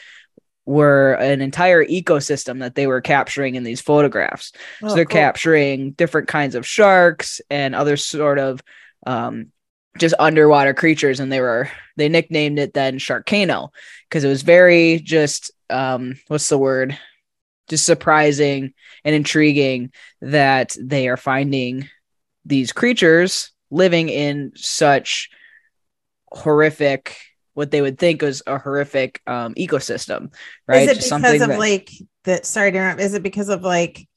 were 0.66 1.14
an 1.14 1.40
entire 1.40 1.85
ecosystem 1.85 2.61
that 2.61 2.75
they 2.75 2.87
were 2.87 3.00
capturing 3.00 3.57
in 3.57 3.64
these 3.64 3.80
photographs. 3.80 4.52
Oh, 4.83 4.88
so 4.88 4.95
they're 4.95 5.04
cool. 5.04 5.21
capturing 5.21 5.92
different 5.92 6.28
kinds 6.28 6.54
of 6.54 6.66
sharks 6.66 7.40
and 7.50 7.75
other 7.75 7.97
sort 7.97 8.38
of 8.38 8.62
um, 9.07 9.47
just 9.99 10.14
underwater 10.19 10.75
creatures, 10.75 11.19
and 11.19 11.33
they 11.33 11.40
were 11.40 11.69
they 11.97 12.09
nicknamed 12.09 12.59
it 12.59 12.75
then 12.75 12.99
Sharkcano 12.99 13.71
because 14.09 14.23
it 14.23 14.28
was 14.28 14.42
very 14.42 15.00
just 15.00 15.50
um, 15.71 16.14
what's 16.28 16.49
the 16.49 16.59
word? 16.59 16.97
Just 17.70 17.86
surprising 17.86 18.74
and 19.04 19.14
intriguing 19.14 19.92
that 20.20 20.76
they 20.78 21.08
are 21.08 21.16
finding 21.16 21.88
these 22.44 22.72
creatures 22.72 23.52
living 23.70 24.08
in 24.08 24.52
such 24.56 25.30
horrific 26.32 27.16
what 27.54 27.70
they 27.70 27.82
would 27.82 27.98
think 27.98 28.22
was 28.22 28.42
a 28.46 28.58
horrific 28.58 29.20
um, 29.26 29.54
ecosystem, 29.54 30.32
right? 30.66 30.88
Is 30.88 30.98
it 30.98 31.16
because 31.16 31.40
of 31.40 31.48
that- 31.48 31.58
like 31.58 31.90
that? 32.24 32.46
Sorry 32.46 32.72
to 32.72 32.78
interrupt. 32.78 33.00
Is 33.00 33.14
it 33.14 33.22
because 33.22 33.48
of 33.48 33.62
like 33.62 34.08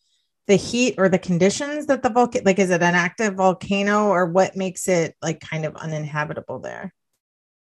the 0.48 0.56
heat 0.56 0.96
or 0.98 1.10
the 1.10 1.20
conditions 1.20 1.88
that 1.88 2.04
the 2.04 2.10
volcano? 2.10 2.46
Like, 2.46 2.60
is 2.60 2.70
it 2.70 2.82
an 2.82 2.96
active 2.96 3.36
volcano, 3.36 4.08
or 4.08 4.26
what 4.28 4.56
makes 4.56 4.88
it 4.88 5.16
like 5.22 5.40
kind 5.40 5.66
of 5.66 5.76
uninhabitable 5.76 6.60
there? 6.60 6.94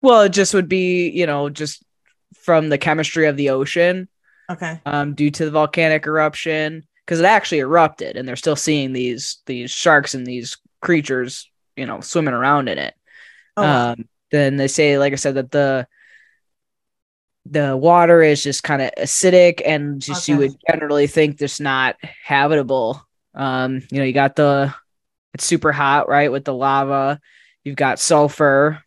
Well, 0.03 0.23
it 0.23 0.31
just 0.31 0.55
would 0.55 0.69
be, 0.69 1.09
you 1.11 1.27
know, 1.27 1.51
just 1.51 1.85
from 2.37 2.69
the 2.69 2.79
chemistry 2.79 3.27
of 3.27 3.37
the 3.37 3.51
ocean. 3.51 4.09
Okay. 4.51 4.81
Um, 4.85 5.15
due 5.15 5.31
to 5.31 5.45
the 5.45 5.51
volcanic 5.51 6.07
eruption, 6.07 6.85
because 7.05 7.21
it 7.21 7.25
actually 7.27 7.61
erupted, 7.61 8.17
and 8.17 8.27
they're 8.27 8.37
still 8.37 8.57
seeing 8.57 8.93
these 8.93 9.39
these 9.47 9.71
sharks 9.71 10.15
and 10.15 10.27
these 10.27 10.59
creatures 10.81 11.49
you 11.77 11.87
know 11.87 12.01
swimming 12.01 12.35
around 12.35 12.69
in 12.69 12.79
it. 12.79 12.95
Oh. 13.57 13.65
Um, 13.65 14.09
then 14.31 14.57
they 14.57 14.69
say, 14.69 14.99
like 14.99 15.13
I 15.13 15.17
said, 15.17 15.35
that 15.37 15.51
the 15.51 15.87
the 17.47 17.77
water 17.77 18.23
is 18.23 18.43
just 18.43 18.63
kind 18.63 18.83
of 18.83 18.91
acidic 18.99 19.63
and 19.65 20.01
just 20.01 20.29
you 20.29 20.37
would 20.37 20.53
generally 20.69 21.07
think 21.07 21.39
this 21.39 21.59
not 21.59 21.97
habitable. 22.03 23.05
Um, 23.35 23.83
you 23.91 23.99
know, 23.99 24.05
you 24.05 24.13
got 24.13 24.37
the 24.37 24.75
it's 25.35 25.45
super 25.45 25.73
hot, 25.73 26.09
right? 26.09 26.31
With 26.31 26.45
the 26.45 26.55
lava, 26.55 27.21
you've 27.65 27.77
got 27.77 27.99
sulfur, 27.99 28.83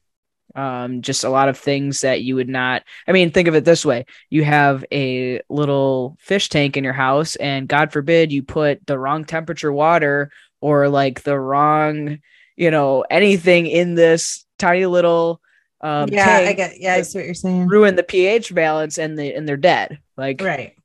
um, 0.55 1.01
just 1.01 1.24
a 1.24 1.29
lot 1.29 1.50
of 1.50 1.57
things 1.57 2.01
that 2.01 2.22
you 2.22 2.36
would 2.36 2.50
not. 2.50 2.83
I 3.07 3.12
mean, 3.12 3.31
think 3.31 3.48
of 3.48 3.55
it 3.55 3.65
this 3.65 3.86
way: 3.86 4.05
you 4.29 4.43
have 4.43 4.86
a 4.91 5.41
little 5.50 6.17
fish 6.19 6.50
tank 6.50 6.77
in 6.77 6.83
your 6.83 6.93
house, 6.93 7.36
and 7.38 7.67
God 7.67 7.91
forbid 7.91 8.31
you 8.31 8.43
put 8.43 8.86
the 8.86 9.00
wrong 9.00 9.25
temperature 9.25 9.72
water 9.72 10.31
or 10.62 10.89
like 10.89 11.24
the 11.24 11.38
wrong, 11.39 12.19
you 12.55 12.72
know, 12.72 13.05
anything 13.10 13.67
in 13.67 13.95
this 13.95 14.45
tiny 14.57 14.86
little 14.86 15.41
um, 15.83 16.10
yeah, 16.10 16.45
I 16.48 16.53
get. 16.53 16.79
Yeah, 16.79 16.95
I 16.95 17.01
see 17.01 17.19
what 17.19 17.25
you're 17.25 17.33
saying. 17.33 17.67
ruin 17.67 17.95
the 17.95 18.03
pH 18.03 18.55
balance 18.55 18.98
and 18.98 19.19
the 19.19 19.33
and 19.33 19.48
they're 19.48 19.57
dead. 19.57 20.00
Like 20.15 20.41
Right. 20.41 20.75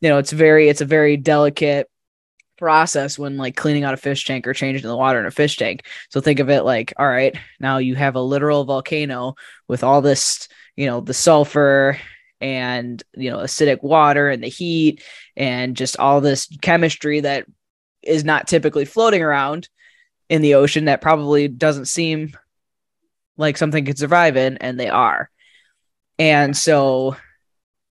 you 0.00 0.08
know, 0.08 0.18
it's 0.18 0.30
very 0.30 0.68
it's 0.68 0.80
a 0.80 0.86
very 0.86 1.16
delicate 1.16 1.90
process 2.56 3.18
when 3.18 3.36
like 3.36 3.56
cleaning 3.56 3.84
out 3.84 3.94
a 3.94 3.98
fish 3.98 4.24
tank 4.24 4.46
or 4.46 4.54
changing 4.54 4.86
the 4.86 4.96
water 4.96 5.20
in 5.20 5.26
a 5.26 5.30
fish 5.30 5.56
tank. 5.56 5.84
So 6.10 6.20
think 6.20 6.40
of 6.40 6.50
it 6.50 6.62
like, 6.62 6.92
all 6.98 7.08
right, 7.08 7.36
now 7.60 7.78
you 7.78 7.94
have 7.94 8.16
a 8.16 8.20
literal 8.20 8.64
volcano 8.64 9.34
with 9.68 9.84
all 9.84 10.02
this, 10.02 10.48
you 10.76 10.86
know, 10.86 11.00
the 11.00 11.14
sulfur 11.14 11.98
and 12.40 13.02
you 13.14 13.30
know 13.30 13.38
acidic 13.38 13.82
water 13.82 14.28
and 14.28 14.42
the 14.42 14.48
heat 14.48 15.02
and 15.36 15.76
just 15.76 15.98
all 15.98 16.20
this 16.20 16.46
chemistry 16.60 17.20
that 17.20 17.46
is 18.02 18.22
not 18.22 18.46
typically 18.46 18.84
floating 18.84 19.22
around 19.22 19.68
in 20.28 20.42
the 20.42 20.54
ocean 20.54 20.84
that 20.86 21.00
probably 21.00 21.48
doesn't 21.48 21.86
seem 21.86 22.36
like 23.38 23.56
something 23.56 23.84
could 23.84 23.98
survive 23.98 24.36
in 24.36 24.58
and 24.58 24.78
they 24.78 24.88
are 24.88 25.30
and 26.18 26.56
so 26.56 27.16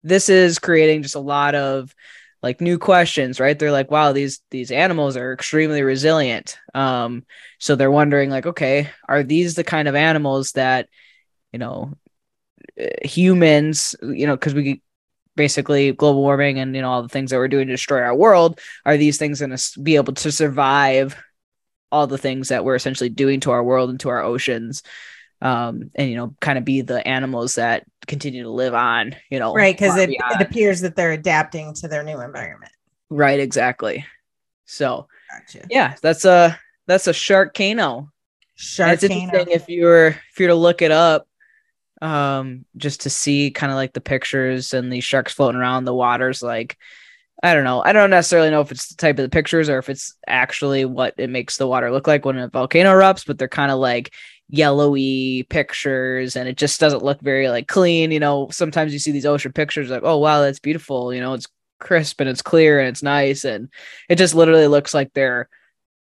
this 0.03 0.29
is 0.29 0.59
creating 0.59 1.03
just 1.03 1.15
a 1.15 1.21
lot 1.21 1.55
of 1.55 1.95
like 2.43 2.61
new 2.61 2.79
questions 2.79 3.39
right? 3.39 3.59
They're 3.59 3.73
like 3.73 3.91
wow 3.91 4.13
these 4.13 4.41
these 4.51 4.71
animals 4.71 5.17
are 5.17 5.33
extremely 5.33 5.83
resilient. 5.83 6.59
Um 6.75 7.25
so 7.59 7.77
they're 7.77 7.91
wondering 7.91 8.31
like 8.31 8.47
okay 8.47 8.91
are 9.09 9.23
these 9.23 9.55
the 9.55 9.65
kind 9.65 9.89
of 9.89 9.95
animals 9.95 10.53
that 10.53 10.89
you 11.53 11.59
know 11.59 11.95
uh, 12.81 12.87
humans 13.05 13.95
you 14.03 14.27
know 14.27 14.37
because 14.37 14.55
we 14.55 14.83
basically 15.37 15.93
global 15.93 16.21
warming 16.21 16.59
and 16.59 16.75
you 16.75 16.83
know 16.83 16.91
all 16.91 17.03
the 17.03 17.09
things 17.09 17.31
that 17.31 17.39
we're 17.39 17.49
doing 17.49 17.67
to 17.67 17.73
destroy 17.73 18.03
our 18.03 18.15
world 18.15 18.61
are 18.85 18.97
these 18.97 19.19
things 19.19 19.41
going 19.41 19.57
to 19.57 19.81
be 19.81 19.97
able 19.97 20.13
to 20.13 20.31
survive 20.31 21.17
all 21.91 22.07
the 22.07 22.19
things 22.19 22.49
that 22.49 22.65
we're 22.65 22.75
essentially 22.75 23.09
doing 23.09 23.41
to 23.41 23.51
our 23.51 23.63
world 23.63 23.91
and 23.91 24.01
to 24.01 24.09
our 24.09 24.23
oceans 24.23 24.83
um 25.41 25.91
and 25.95 26.11
you 26.11 26.17
know 26.17 26.35
kind 26.41 26.59
of 26.59 26.65
be 26.65 26.83
the 26.83 27.07
animals 27.07 27.55
that 27.55 27.85
continue 28.07 28.43
to 28.43 28.51
live 28.51 28.75
on 28.75 29.15
you 29.31 29.39
know 29.39 29.55
Right, 29.55 29.75
because 29.75 29.97
it, 29.97 30.11
it 30.11 30.41
appears 30.41 30.81
that 30.81 30.97
they're 30.97 31.13
adapting 31.13 31.73
to 31.75 31.89
their 31.89 32.03
new 32.03 32.21
environment. 32.21 32.73
right 33.11 33.39
exactly 33.41 34.05
so 34.65 35.07
Gotcha. 35.31 35.67
yeah 35.71 35.95
that's 36.03 36.25
a 36.25 36.59
that's 36.87 37.07
a 37.07 37.13
sharkcano 37.13 38.09
And 38.79 38.93
it's 38.93 39.03
interesting 39.05 39.47
Sharkano. 39.47 39.49
if 39.49 39.69
you 39.69 39.85
were 39.85 40.09
if 40.33 40.39
you 40.41 40.47
were 40.47 40.51
to 40.51 40.55
look 40.55 40.83
it 40.83 40.91
up 40.91 41.27
um 42.01 42.65
just 42.77 43.03
to 43.03 43.11
see 43.11 43.51
kind 43.51 43.71
of 43.71 43.77
like 43.77 43.93
the 43.93 44.01
pictures 44.01 44.75
and 44.75 44.93
these 44.93 45.05
sharks 45.05 45.33
floating 45.33 45.61
around 45.61 45.85
the 45.85 45.95
waters 45.95 46.43
like 46.43 46.77
i 47.45 47.55
don't 47.55 47.65
know 47.65 47.83
i 47.85 47.93
don't 47.93 48.11
necessarily 48.11 48.51
know 48.51 48.61
if 48.61 48.73
it's 48.73 48.89
the 48.89 48.97
type 48.97 49.19
of 49.19 49.23
the 49.23 49.29
pictures 49.29 49.69
or 49.69 49.79
if 49.79 49.89
it's 49.89 50.17
actually 50.27 50.85
what 50.85 51.15
it 51.19 51.31
makes 51.31 51.57
the 51.59 51.67
water 51.67 51.93
look 51.93 52.07
like 52.09 52.25
when 52.25 52.39
a 52.39 52.49
volcano 52.49 52.91
erupts 52.91 53.25
but 53.27 53.39
they're 53.39 53.47
kind 53.49 53.71
of 53.71 53.79
like 53.79 54.13
yellowy 54.53 55.45
pictures 55.45 56.37
and 56.37 56.47
it 56.47 56.59
just 56.59 56.79
doesn't 56.79 57.03
look 57.03 57.19
very 57.23 57.49
like 57.49 57.67
clean 57.67 58.11
you 58.11 58.21
know 58.21 58.49
sometimes 58.51 58.93
you 58.93 58.99
see 58.99 59.11
these 59.11 59.25
ocean 59.25 59.51
pictures 59.51 59.89
like 59.89 60.03
oh 60.05 60.19
wow 60.19 60.43
that's 60.43 60.59
beautiful 60.59 61.13
you 61.13 61.21
know 61.21 61.33
it's 61.33 61.49
crisp 61.81 62.21
and 62.21 62.29
it's 62.29 62.43
clear 62.43 62.79
and 62.79 62.91
it's 62.91 63.03
nice 63.03 63.45
and 63.47 63.71
it 64.11 64.17
just 64.17 64.35
literally 64.35 64.67
looks 64.67 64.93
like 64.93 65.11
they're 65.15 65.49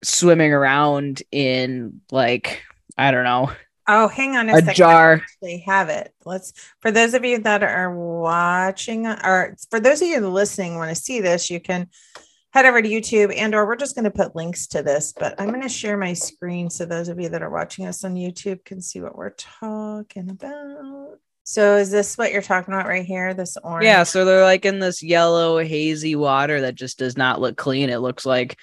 swimming 0.03 0.51
around 0.51 1.21
in 1.31 2.01
like 2.11 2.63
I 2.97 3.11
don't 3.11 3.23
know 3.23 3.51
Oh, 3.85 4.07
hang 4.07 4.37
on 4.37 4.49
a, 4.49 4.53
a 4.53 4.55
second. 4.55 4.69
I 4.69 4.73
jar. 4.73 5.13
actually 5.15 5.57
have 5.67 5.89
it. 5.89 6.13
Let's 6.23 6.53
for 6.79 6.89
those 6.89 7.13
of 7.13 7.25
you 7.25 7.39
that 7.39 7.63
are 7.63 7.93
watching 7.93 9.05
or 9.05 9.55
for 9.69 9.79
those 9.79 10.01
of 10.01 10.07
you 10.07 10.25
listening 10.25 10.77
want 10.77 10.89
to 10.89 10.95
see 10.95 11.19
this, 11.19 11.49
you 11.49 11.59
can 11.59 11.89
head 12.53 12.65
over 12.65 12.81
to 12.81 12.89
YouTube 12.89 13.35
and 13.35 13.55
or 13.55 13.65
we're 13.65 13.75
just 13.75 13.95
going 13.95 14.05
to 14.05 14.11
put 14.11 14.35
links 14.35 14.67
to 14.67 14.83
this, 14.83 15.11
but 15.17 15.33
I'm 15.39 15.49
going 15.49 15.61
to 15.61 15.69
share 15.69 15.97
my 15.97 16.13
screen 16.13 16.69
so 16.69 16.85
those 16.85 17.09
of 17.09 17.19
you 17.19 17.29
that 17.29 17.41
are 17.41 17.49
watching 17.49 17.87
us 17.87 18.03
on 18.03 18.13
YouTube 18.13 18.63
can 18.63 18.79
see 18.79 19.01
what 19.01 19.17
we're 19.17 19.31
talking 19.31 20.29
about. 20.29 21.17
So 21.45 21.77
is 21.77 21.89
this 21.89 22.17
what 22.17 22.31
you're 22.31 22.43
talking 22.43 22.73
about 22.73 22.87
right 22.87 23.05
here? 23.05 23.33
This 23.33 23.57
orange? 23.57 23.85
Yeah, 23.85 24.03
so 24.03 24.23
they're 24.23 24.43
like 24.43 24.65
in 24.65 24.79
this 24.79 25.01
yellow 25.01 25.57
hazy 25.57 26.15
water 26.15 26.61
that 26.61 26.75
just 26.75 26.99
does 26.99 27.17
not 27.17 27.41
look 27.41 27.57
clean. 27.57 27.89
It 27.89 27.97
looks 27.97 28.25
like 28.25 28.57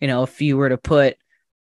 you 0.00 0.08
know 0.08 0.24
if 0.24 0.40
you 0.40 0.56
were 0.56 0.70
to 0.70 0.78
put 0.78 1.16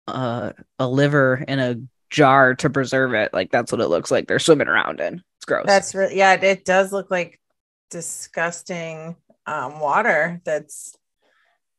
uh, 0.06 0.52
a 0.78 0.88
liver 0.88 1.44
in 1.46 1.58
a 1.58 1.76
jar 2.08 2.54
to 2.54 2.70
preserve 2.70 3.12
it, 3.12 3.34
like 3.34 3.50
that's 3.50 3.70
what 3.70 3.82
it 3.82 3.88
looks 3.88 4.10
like. 4.10 4.28
They're 4.28 4.38
swimming 4.38 4.68
around 4.68 5.00
in. 5.00 5.22
It's 5.36 5.44
gross. 5.44 5.66
That's 5.66 5.94
really 5.94 6.16
yeah, 6.16 6.32
it 6.32 6.64
does 6.64 6.90
look 6.90 7.10
like 7.10 7.38
disgusting 7.90 9.16
um, 9.46 9.78
water 9.78 10.40
that's 10.44 10.96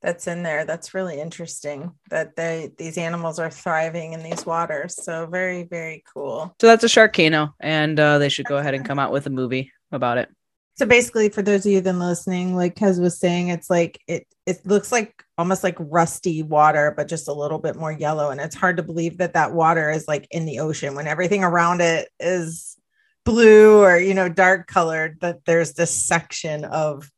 that's 0.08 0.26
in 0.26 0.42
there. 0.42 0.64
That's 0.64 0.94
really 0.94 1.20
interesting 1.20 1.92
that 2.10 2.38
they 2.38 2.72
these 2.78 2.98
animals 2.98 3.40
are 3.40 3.50
thriving 3.50 4.14
in 4.14 4.24
these 4.24 4.46
waters. 4.46 4.96
So 5.04 5.26
very 5.26 5.64
very 5.64 6.02
cool. 6.14 6.56
so 6.62 6.68
that's 6.68 6.86
a 6.86 6.88
sharkano, 6.88 7.52
and 7.60 8.00
uh, 8.00 8.18
they 8.18 8.30
should 8.30 8.46
go 8.46 8.56
ahead 8.56 8.74
and 8.74 8.88
come 8.88 9.00
out 9.00 9.12
with 9.12 9.28
a 9.28 9.30
movie 9.30 9.74
about 9.92 10.18
it. 10.18 10.30
So 10.78 10.86
basically, 10.86 11.28
for 11.28 11.42
those 11.42 11.66
of 11.66 11.74
you 11.74 11.82
that 11.82 11.94
are 11.94 11.98
listening, 11.98 12.56
like 12.56 12.76
Kez 12.76 13.02
was 13.02 13.20
saying, 13.20 13.50
it's 13.50 13.70
like 13.70 14.00
it 14.08 14.26
it 14.46 14.66
looks 14.66 14.94
like 14.94 15.26
almost 15.38 15.62
like 15.62 15.76
rusty 15.78 16.42
water, 16.42 16.94
but 16.96 17.10
just 17.10 17.28
a 17.28 17.34
little 17.34 17.60
bit 17.60 17.76
more 17.76 17.92
yellow, 17.92 18.30
and 18.30 18.40
it's 18.40 18.56
hard 18.56 18.78
to 18.78 18.84
believe 18.84 19.18
that 19.18 19.34
that 19.34 19.54
water 19.54 19.90
is 19.92 20.08
like 20.08 20.26
in 20.32 20.46
the 20.46 20.60
ocean 20.60 20.96
when 20.96 21.08
everything 21.08 21.44
around 21.44 21.82
it 21.82 22.08
is 22.18 22.78
blue 23.26 23.84
or 23.84 23.98
you 23.98 24.14
know 24.14 24.30
dark 24.30 24.68
colored. 24.68 25.18
That 25.20 25.44
there's 25.44 25.74
this 25.74 25.92
section 25.92 26.64
of 26.64 27.12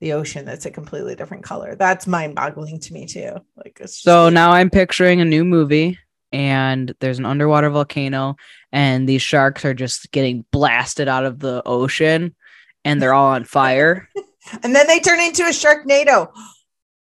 the 0.00 0.12
ocean 0.12 0.44
that's 0.44 0.66
a 0.66 0.70
completely 0.70 1.14
different 1.14 1.44
color. 1.44 1.74
That's 1.74 2.06
mind 2.06 2.34
boggling 2.34 2.80
to 2.80 2.92
me 2.92 3.06
too. 3.06 3.32
Like 3.56 3.78
it's 3.80 4.00
So 4.00 4.28
now 4.28 4.50
I'm 4.52 4.70
picturing 4.70 5.20
a 5.20 5.24
new 5.24 5.44
movie, 5.44 5.98
and 6.32 6.94
there's 7.00 7.18
an 7.18 7.26
underwater 7.26 7.70
volcano, 7.70 8.36
and 8.72 9.08
these 9.08 9.22
sharks 9.22 9.64
are 9.64 9.74
just 9.74 10.10
getting 10.12 10.44
blasted 10.50 11.08
out 11.08 11.24
of 11.24 11.38
the 11.38 11.62
ocean, 11.64 12.34
and 12.84 13.00
they're 13.00 13.14
all 13.14 13.30
on 13.32 13.44
fire. 13.44 14.08
and 14.62 14.74
then 14.74 14.86
they 14.86 15.00
turn 15.00 15.20
into 15.20 15.42
a 15.44 15.50
sharknado. 15.50 16.30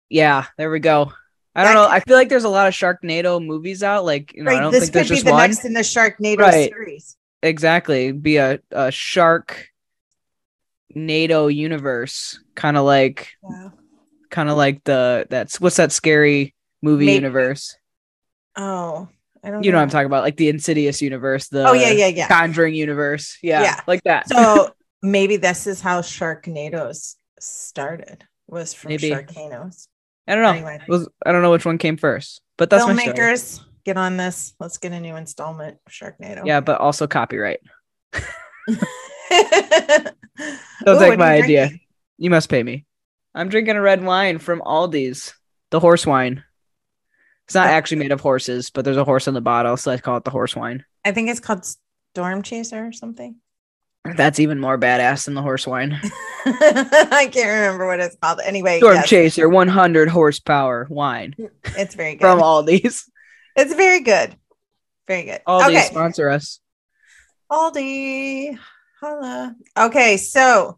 yeah, 0.10 0.46
there 0.58 0.72
we 0.72 0.79
go. 0.79 1.12
I 1.55 1.63
don't 1.63 1.74
know. 1.74 1.88
I 1.89 2.00
feel 2.00 2.15
like 2.15 2.29
there's 2.29 2.43
a 2.46 2.50
lot 2.50 2.67
of 2.67 2.74
Sharknado 2.74 3.43
movies 3.43 3.84
out. 3.84 4.05
Like, 4.05 4.34
you 4.34 4.43
know, 4.43 4.51
I 4.51 4.60
don't 4.60 4.72
this 4.72 4.81
think 4.84 4.93
could 4.93 5.00
there's 5.00 5.10
be 5.10 5.15
just 5.15 5.25
the 5.25 5.31
one. 5.31 5.50
next 5.50 5.65
in 5.65 5.74
the 5.74 5.81
Sharknado 5.81 6.38
Right. 6.38 6.69
series. 6.72 7.17
Exactly, 7.41 8.12
be 8.12 8.38
a 8.38 8.60
a 8.72 8.91
shark 8.91 9.68
NATO 10.96 11.48
universe, 11.48 12.39
kind 12.55 12.77
of 12.77 12.86
like, 12.86 13.29
Wow. 13.41 13.74
kind 14.29 14.50
of 14.50 14.58
like 14.58 14.84
the 14.84 15.27
that's 15.29 15.60
what's 15.62 15.77
that 15.77 15.91
scary 15.91 16.55
movie 16.81 17.05
Maybe. 17.05 17.15
universe? 17.15 17.75
Oh, 18.55 19.08
I 19.43 19.51
don't 19.51 19.63
You 19.63 19.72
know 19.72 19.77
what 19.77 19.84
I'm 19.84 19.89
talking 19.89 20.05
about, 20.08 20.24
like 20.24 20.38
the 20.38 20.50
Insidious 20.50 21.01
universe, 21.01 21.48
the 21.48 21.67
Oh 21.67 21.74
yeah, 21.74 21.91
yeah, 21.91 22.08
yeah. 22.08 22.27
Conjuring 22.27 22.74
universe. 22.75 23.38
Yeah, 23.41 23.62
Yeah. 23.63 23.79
like 23.88 24.03
that. 24.03 24.27
So 24.29 24.74
maybe 25.01 25.38
this 25.38 25.65
is 25.67 25.79
how 25.81 26.01
Sharknadoes 26.01 27.15
started. 27.39 28.25
Was 28.48 28.74
from 28.74 28.89
Maybe. 28.89 29.12
Sharknadoes. 29.12 29.88
I 30.27 30.34
don't 30.36 30.43
know. 30.43 30.50
Anyway. 30.51 30.79
Was- 30.88 31.08
I 31.25 31.31
don't 31.31 31.41
know 31.43 31.51
which 31.51 31.65
one 31.65 31.77
came 31.77 31.98
first, 31.98 32.41
but 32.58 32.69
that's. 32.69 32.84
Filmmakers, 32.84 33.60
get 33.86 33.96
on 33.98 34.17
this. 34.17 34.53
Let's 34.60 34.77
get 34.77 34.91
a 34.91 35.00
new 35.00 35.15
installment 35.15 35.77
of 35.86 35.93
Sharknado. 35.93 36.46
Yeah, 36.46 36.60
but 36.60 36.81
also 36.81 37.05
copyright. 37.08 37.60
Don't 40.86 41.00
take 41.00 41.19
my 41.19 41.34
idea. 41.34 41.69
You 42.17 42.29
must 42.29 42.50
pay 42.50 42.62
me. 42.63 42.86
I'm 43.36 43.50
drinking 43.50 43.75
a 43.75 43.81
red 43.81 44.03
wine 44.03 44.39
from 44.39 44.62
Aldi's, 44.62 45.34
the 45.69 45.79
horse 45.79 46.05
wine. 46.05 46.43
It's 47.46 47.55
not 47.55 47.67
Oh. 47.67 47.72
actually 47.72 47.98
made 47.98 48.12
of 48.12 48.22
horses, 48.22 48.69
but 48.69 48.86
there's 48.86 48.98
a 48.98 49.03
horse 49.05 49.27
in 49.27 49.34
the 49.34 49.41
bottle, 49.41 49.77
so 49.77 49.91
I 49.91 49.98
call 49.98 50.17
it 50.17 50.24
the 50.24 50.31
horse 50.31 50.55
wine. 50.55 50.84
I 51.05 51.12
think 51.12 51.29
it's 51.29 51.39
called 51.39 51.65
Storm 52.13 52.41
Chaser 52.43 52.88
or 52.88 52.91
something. 52.91 53.36
That's 54.15 54.39
even 54.39 54.60
more 54.60 54.77
badass 54.77 55.25
than 55.25 55.34
the 55.34 55.41
horse 55.41 55.67
wine. 55.67 56.00
I 56.46 57.29
can't 57.31 57.50
remember 57.50 57.86
what 57.88 58.00
it's 58.00 58.15
called. 58.22 58.39
Anyway, 58.43 58.77
Storm 58.79 58.96
yes, 58.96 59.10
Chaser 59.10 59.50
100 59.50 60.10
horsepower 60.10 60.88
wine 60.89 61.36
it's 61.77 61.96
very 61.96 62.13
good. 62.15 62.22
from 62.22 62.39
Aldi's. 62.39 63.10
it's 63.55 63.74
very 63.74 64.00
good. 64.01 64.36
Very 65.08 65.24
good. 65.24 65.41
Aldi's 65.48 65.67
okay. 65.67 65.81
sponsor 65.88 66.29
us. 66.29 66.60
Aldi. 67.51 68.58
Holla. 69.00 69.56
Okay, 69.77 70.18
so 70.18 70.77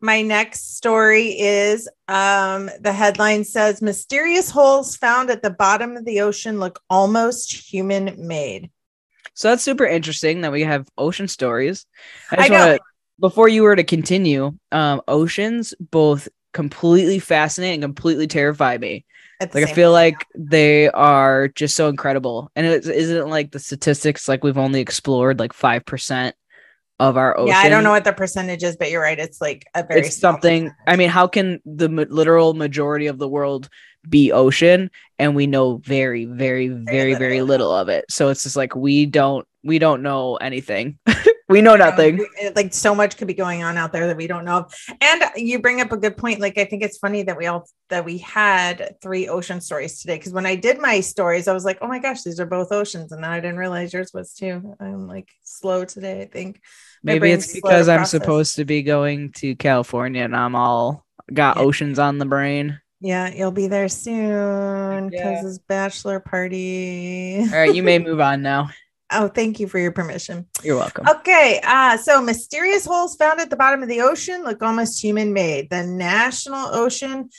my 0.00 0.22
next 0.22 0.76
story 0.76 1.38
is 1.38 1.88
um, 2.08 2.70
the 2.80 2.92
headline 2.92 3.44
says 3.44 3.82
mysterious 3.82 4.50
holes 4.50 4.96
found 4.96 5.30
at 5.30 5.42
the 5.42 5.50
bottom 5.50 5.96
of 5.96 6.04
the 6.04 6.20
ocean 6.20 6.60
look 6.60 6.80
almost 6.88 7.52
human 7.52 8.14
made. 8.18 8.70
So 9.34 9.48
that's 9.48 9.62
super 9.62 9.86
interesting 9.86 10.42
that 10.42 10.52
we 10.52 10.62
have 10.62 10.88
ocean 10.98 11.26
stories. 11.26 11.86
I 12.30 12.44
I 12.44 12.48
know. 12.48 12.58
want 12.58 12.76
to, 12.76 12.80
before 13.18 13.48
you 13.48 13.62
were 13.62 13.76
to 13.76 13.84
continue, 13.84 14.52
um, 14.72 15.02
oceans 15.08 15.74
both 15.80 16.28
completely 16.52 17.18
fascinate 17.18 17.74
and 17.74 17.82
completely 17.82 18.26
terrify 18.26 18.76
me. 18.78 19.04
Like 19.40 19.64
I 19.64 19.72
feel 19.72 19.90
time. 19.90 19.94
like 19.94 20.26
they 20.36 20.88
are 20.90 21.48
just 21.48 21.74
so 21.74 21.88
incredible, 21.88 22.50
and 22.54 22.66
it 22.66 22.86
isn't 22.86 23.28
like 23.28 23.50
the 23.50 23.58
statistics 23.58 24.28
like 24.28 24.44
we've 24.44 24.58
only 24.58 24.80
explored 24.80 25.40
like 25.40 25.52
five 25.52 25.84
percent 25.84 26.36
of 26.98 27.16
our 27.16 27.36
ocean. 27.36 27.48
yeah, 27.48 27.58
I 27.58 27.68
don't 27.68 27.84
know 27.84 27.90
what 27.90 28.04
the 28.04 28.12
percentage 28.12 28.62
is, 28.62 28.76
but 28.76 28.90
you're 28.90 29.02
right. 29.02 29.18
It's 29.18 29.40
like 29.40 29.66
a 29.74 29.82
very 29.82 30.00
It's 30.02 30.16
something. 30.16 30.72
I 30.86 30.96
mean, 30.96 31.08
how 31.08 31.26
can 31.26 31.60
the 31.64 31.88
ma- 31.88 32.04
literal 32.08 32.54
majority 32.54 33.06
of 33.06 33.18
the 33.18 33.28
world 33.28 33.68
be 34.08 34.32
ocean, 34.32 34.90
and 35.18 35.34
we 35.34 35.46
know 35.46 35.78
very, 35.78 36.24
very, 36.24 36.68
very, 36.68 37.14
very 37.14 37.40
little. 37.40 37.68
little 37.68 37.72
of 37.72 37.88
it? 37.88 38.04
So 38.08 38.28
it's 38.28 38.42
just 38.42 38.56
like 38.56 38.74
we 38.74 39.06
don't 39.06 39.46
we 39.64 39.78
don't 39.78 40.02
know 40.02 40.36
anything. 40.36 40.98
we 41.52 41.60
know 41.62 41.74
Um, 41.74 41.78
nothing. 41.78 42.26
like 42.56 42.72
so 42.74 42.94
much 42.94 43.16
could 43.16 43.28
be 43.28 43.34
going 43.34 43.62
on 43.62 43.76
out 43.76 43.92
there 43.92 44.06
that 44.08 44.16
we 44.16 44.26
don't 44.26 44.44
know. 44.44 44.58
of. 44.58 44.74
And 45.00 45.22
you 45.36 45.58
bring 45.60 45.80
up 45.80 45.92
a 45.92 45.96
good 45.96 46.16
point. 46.16 46.40
Like 46.40 46.58
I 46.58 46.64
think 46.64 46.82
it's 46.82 46.98
funny 46.98 47.22
that 47.24 47.36
we 47.36 47.46
all 47.46 47.68
that 47.90 48.04
we 48.04 48.18
had 48.18 48.96
three 49.02 49.28
ocean 49.28 49.60
stories 49.60 50.00
today. 50.00 50.16
Because 50.16 50.32
when 50.32 50.46
I 50.46 50.56
did 50.56 50.80
my 50.80 51.00
stories, 51.00 51.46
I 51.46 51.52
was 51.52 51.64
like, 51.64 51.78
oh 51.82 51.86
my 51.88 51.98
gosh, 52.00 52.22
these 52.22 52.40
are 52.40 52.46
both 52.46 52.72
oceans, 52.72 53.12
and 53.12 53.22
then 53.22 53.30
I 53.30 53.38
didn't 53.40 53.58
realize 53.58 53.92
yours 53.92 54.10
was 54.12 54.32
too. 54.34 54.74
I'm 54.80 55.06
like 55.06 55.28
slow 55.44 55.84
today. 55.84 56.22
I 56.22 56.26
think 56.26 56.60
My 57.04 57.12
Maybe 57.14 57.30
it's 57.32 57.52
because 57.52 57.88
I'm 57.88 58.04
supposed 58.06 58.56
to 58.56 58.64
be 58.64 58.82
going 58.82 59.32
to 59.34 59.54
California 59.56 60.22
and 60.24 60.34
I'm 60.34 60.54
all 60.56 61.04
got 61.32 61.56
Yeah. 61.56 61.62
oceans 61.64 61.98
on 61.98 62.18
the 62.18 62.24
brain. 62.26 62.78
Yeah, 63.04 63.32
you'll 63.34 63.50
be 63.50 63.66
there 63.66 63.88
soon 63.88 65.08
because 65.08 65.42
Yeah. 65.42 65.48
it's 65.48 65.58
bachelor 65.58 66.20
party. 66.20 67.40
All 67.40 67.58
right, 67.58 67.74
you 67.74 67.82
may 67.82 67.98
move 68.08 68.20
on 68.20 68.42
now. 68.42 68.70
Oh, 69.12 69.28
thank 69.28 69.60
you 69.60 69.68
for 69.68 69.78
your 69.78 69.92
permission. 69.92 70.46
You're 70.62 70.76
welcome. 70.76 71.06
Okay, 71.08 71.60
uh, 71.64 71.96
so 71.96 72.22
mysterious 72.22 72.84
holes 72.84 73.16
found 73.16 73.40
at 73.40 73.50
the 73.50 73.56
bottom 73.56 73.82
of 73.82 73.88
the 73.88 74.00
ocean 74.00 74.42
look 74.44 74.62
almost 74.62 75.02
human 75.02 75.32
made. 75.32 75.70
The 75.70 75.84
National 75.84 76.74
Ocean 76.74 77.30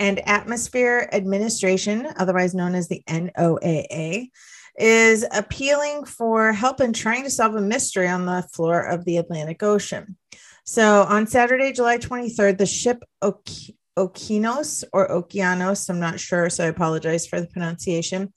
and 0.00 0.26
Atmosphere 0.28 1.08
Administration, 1.12 2.08
otherwise 2.16 2.54
known 2.54 2.74
as 2.74 2.88
the 2.88 3.02
NOAA, 3.08 4.30
is 4.78 5.26
appealing 5.32 6.04
for 6.04 6.52
help 6.52 6.80
in 6.80 6.92
trying 6.92 7.24
to 7.24 7.30
solve 7.30 7.56
a 7.56 7.60
mystery 7.60 8.08
on 8.08 8.26
the 8.26 8.46
floor 8.52 8.80
of 8.80 9.04
the 9.04 9.16
Atlantic 9.16 9.62
Ocean. 9.62 10.16
So 10.64 11.02
on 11.02 11.26
Saturday, 11.26 11.72
July 11.72 11.98
23rd, 11.98 12.58
the 12.58 12.66
ship 12.66 13.02
Ok- 13.22 13.74
Okinos 13.98 14.84
or 14.92 15.08
Okeanos, 15.08 15.88
I'm 15.90 15.98
not 15.98 16.20
sure, 16.20 16.48
so 16.48 16.64
I 16.64 16.68
apologize 16.68 17.26
for 17.26 17.40
the 17.40 17.48
pronunciation. 17.48 18.32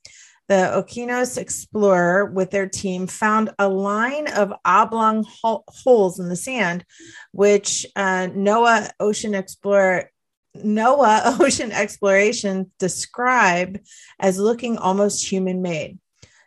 The 0.51 0.73
Okinos 0.75 1.37
Explorer, 1.37 2.25
with 2.25 2.51
their 2.51 2.67
team, 2.67 3.07
found 3.07 3.51
a 3.57 3.69
line 3.69 4.27
of 4.27 4.51
oblong 4.65 5.23
hole- 5.23 5.63
holes 5.69 6.19
in 6.19 6.27
the 6.27 6.35
sand, 6.35 6.83
which 7.31 7.85
uh, 7.95 8.27
NOAA 8.27 8.89
Ocean 8.99 9.33
Explorer 9.33 10.11
NOAA 10.57 11.39
Ocean 11.39 11.71
Exploration 11.71 12.69
described 12.79 13.79
as 14.19 14.37
looking 14.37 14.77
almost 14.77 15.25
human 15.25 15.61
made. 15.61 15.99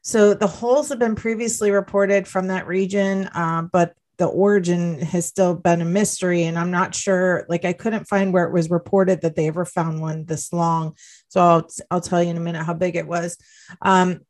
So 0.02 0.34
the 0.34 0.48
holes 0.48 0.90
have 0.90 0.98
been 0.98 1.14
previously 1.14 1.70
reported 1.70 2.28
from 2.28 2.48
that 2.48 2.66
region, 2.66 3.28
uh, 3.28 3.62
but 3.62 3.94
the 4.16 4.26
origin 4.26 5.00
has 5.00 5.26
still 5.26 5.54
been 5.54 5.80
a 5.80 5.86
mystery. 5.86 6.44
And 6.44 6.58
I'm 6.58 6.70
not 6.70 6.94
sure, 6.94 7.46
like, 7.48 7.64
I 7.64 7.72
couldn't 7.72 8.06
find 8.06 8.32
where 8.32 8.44
it 8.44 8.52
was 8.52 8.70
reported 8.70 9.22
that 9.22 9.34
they 9.34 9.48
ever 9.48 9.64
found 9.64 10.00
one 10.00 10.24
this 10.26 10.52
long. 10.52 10.94
So 11.34 11.40
I'll, 11.40 11.68
I'll 11.90 12.00
tell 12.00 12.22
you 12.22 12.30
in 12.30 12.36
a 12.36 12.40
minute 12.40 12.62
how 12.62 12.74
big 12.74 12.94
it 12.94 13.08
was. 13.08 13.36
Um, 13.82 14.20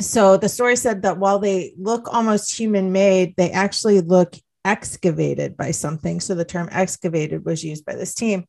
so 0.00 0.36
the 0.36 0.48
story 0.48 0.76
said 0.76 1.02
that 1.02 1.18
while 1.18 1.40
they 1.40 1.74
look 1.76 2.06
almost 2.06 2.56
human 2.56 2.92
made, 2.92 3.34
they 3.34 3.50
actually 3.50 4.00
look 4.00 4.36
excavated 4.64 5.56
by 5.56 5.72
something. 5.72 6.20
So 6.20 6.36
the 6.36 6.44
term 6.44 6.68
excavated 6.70 7.44
was 7.44 7.64
used 7.64 7.84
by 7.84 7.96
this 7.96 8.14
team. 8.14 8.44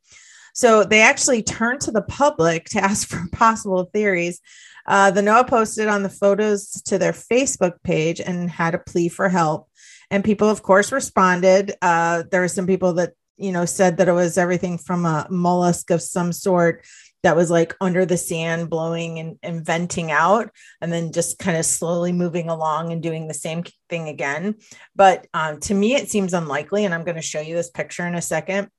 So 0.53 0.83
they 0.83 1.01
actually 1.01 1.41
turned 1.41 1.81
to 1.81 1.91
the 1.91 2.03
public 2.03 2.65
to 2.65 2.83
ask 2.83 3.07
for 3.07 3.27
possible 3.31 3.89
theories. 3.91 4.41
Uh, 4.85 5.09
the 5.09 5.21
NOAA 5.21 5.47
posted 5.47 5.87
on 5.87 6.03
the 6.03 6.09
photos 6.09 6.83
to 6.83 6.99
their 6.99 7.13
Facebook 7.13 7.81
page 7.83 8.21
and 8.21 8.47
had 8.47 8.75
a 8.75 8.79
plea 8.79 9.09
for 9.09 9.27
help. 9.27 9.67
And 10.11 10.23
people, 10.23 10.49
of 10.49 10.61
course, 10.61 10.91
responded. 10.91 11.73
Uh, 11.81 12.25
there 12.29 12.41
were 12.41 12.47
some 12.47 12.67
people 12.67 12.93
that, 12.93 13.13
you 13.37 13.51
know, 13.51 13.65
said 13.65 13.97
that 13.97 14.07
it 14.07 14.13
was 14.13 14.37
everything 14.37 14.77
from 14.77 15.07
a 15.07 15.25
mollusk 15.31 15.89
of 15.89 16.03
some 16.03 16.31
sort 16.31 16.85
that 17.23 17.35
was 17.35 17.51
like 17.51 17.75
under 17.79 18.05
the 18.05 18.17
sand 18.17 18.69
blowing 18.69 19.19
and, 19.19 19.37
and 19.43 19.65
venting 19.65 20.11
out 20.11 20.49
and 20.81 20.91
then 20.91 21.11
just 21.11 21.37
kind 21.37 21.55
of 21.57 21.65
slowly 21.65 22.11
moving 22.11 22.49
along 22.49 22.91
and 22.91 23.03
doing 23.03 23.27
the 23.27 23.33
same 23.33 23.63
thing 23.89 24.07
again. 24.09 24.55
But 24.95 25.27
um, 25.33 25.59
to 25.61 25.73
me 25.73 25.95
it 25.95 26.09
seems 26.09 26.33
unlikely 26.33 26.85
and 26.85 26.93
i'm 26.93 27.03
going 27.03 27.15
to 27.15 27.21
show 27.21 27.39
you 27.41 27.55
this 27.55 27.69
picture 27.69 28.07
in 28.07 28.15
a 28.15 28.21
second. 28.21 28.69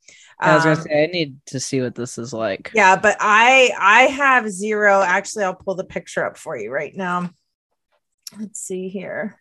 I 0.41 0.55
was 0.55 0.65
gonna 0.65 0.77
Um, 0.77 0.83
say 0.83 1.05
I 1.05 1.07
need 1.07 1.37
to 1.47 1.61
see 1.61 1.81
what 1.81 1.95
this 1.95 2.19
is 2.19 2.33
like. 2.33 2.73
yeah 2.75 2.97
but 2.97 3.17
i 3.21 3.71
i 3.79 4.03
have 4.05 4.51
zero 4.51 5.01
actually 5.03 5.45
i'll 5.45 5.55
pull 5.55 5.77
the 5.77 5.85
picture 5.85 6.25
up 6.27 6.37
for 6.37 6.57
you 6.57 6.71
right 6.73 6.97
now. 6.97 7.31
Let's 8.41 8.61
see 8.61 8.89
here. 8.89 9.39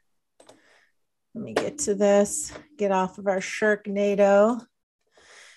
Let 1.33 1.43
me 1.45 1.53
get 1.53 1.79
to 1.79 1.95
this 1.95 2.51
get 2.77 2.91
off 2.91 3.17
of 3.17 3.25
our 3.27 3.39
sharknado. 3.39 4.61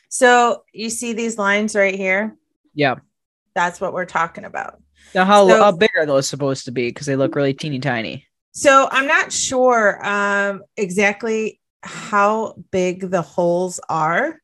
So 0.09 0.63
you 0.73 0.89
see 0.89 1.13
these 1.13 1.37
lines 1.37 1.75
right 1.75 1.97
here? 1.97 2.37
Yeah. 2.75 2.97
That's 3.55 3.81
what 3.81 3.93
we're 3.93 4.05
talking 4.05 4.45
about 4.45 4.81
Now 5.15 5.25
how 5.25 5.49
So- 5.49 5.63
how 5.63 5.73
big 5.73 5.91
are 5.97 6.07
those 6.07 6.29
supposed 6.29 6.65
to 6.67 6.73
be? 6.73 6.89
Because 6.89 7.07
they 7.07 7.17
look 7.17 7.35
really 7.35 7.55
teeny 7.55 7.79
tiny. 7.79 8.27
So 8.53 8.89
I'm 8.91 9.07
not 9.07 9.33
sure 9.33 10.05
um, 10.07 10.63
exactly 10.77 11.61
how 11.83 12.55
big 12.71 13.11
the 13.11 13.23
holes 13.23 13.81
are. 13.89 14.41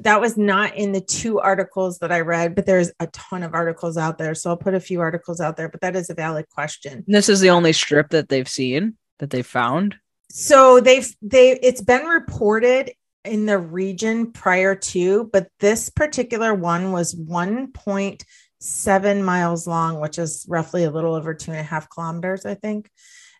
That 0.00 0.20
was 0.20 0.36
not 0.36 0.76
in 0.76 0.92
the 0.92 1.00
two 1.00 1.40
articles 1.40 1.98
that 1.98 2.12
I 2.12 2.20
read, 2.20 2.54
but 2.54 2.66
there's 2.66 2.90
a 3.00 3.08
ton 3.08 3.42
of 3.42 3.52
articles 3.52 3.96
out 3.96 4.16
there. 4.16 4.34
So 4.34 4.50
I'll 4.50 4.56
put 4.56 4.74
a 4.74 4.80
few 4.80 5.00
articles 5.00 5.40
out 5.40 5.56
there, 5.56 5.68
but 5.68 5.80
that 5.80 5.96
is 5.96 6.08
a 6.08 6.14
valid 6.14 6.48
question. 6.48 7.04
And 7.06 7.14
this 7.14 7.28
is 7.28 7.40
the 7.40 7.50
only 7.50 7.72
strip 7.72 8.10
that 8.10 8.28
they've 8.28 8.48
seen 8.48 8.96
that 9.18 9.30
they 9.30 9.42
found. 9.42 9.96
So 10.30 10.80
they've 10.80 11.08
they 11.20 11.52
it's 11.62 11.80
been 11.82 12.06
reported 12.06 12.92
in 13.24 13.46
the 13.46 13.58
region 13.58 14.32
prior 14.32 14.74
to, 14.74 15.28
but 15.32 15.48
this 15.60 15.90
particular 15.90 16.54
one 16.54 16.92
was 16.92 17.14
1.7 17.14 19.24
miles 19.24 19.66
long, 19.66 20.00
which 20.00 20.18
is 20.18 20.46
roughly 20.48 20.84
a 20.84 20.90
little 20.90 21.14
over 21.14 21.34
two 21.34 21.50
and 21.50 21.60
a 21.60 21.64
half 21.64 21.90
kilometers, 21.90 22.46
I 22.46 22.54
think. 22.54 22.90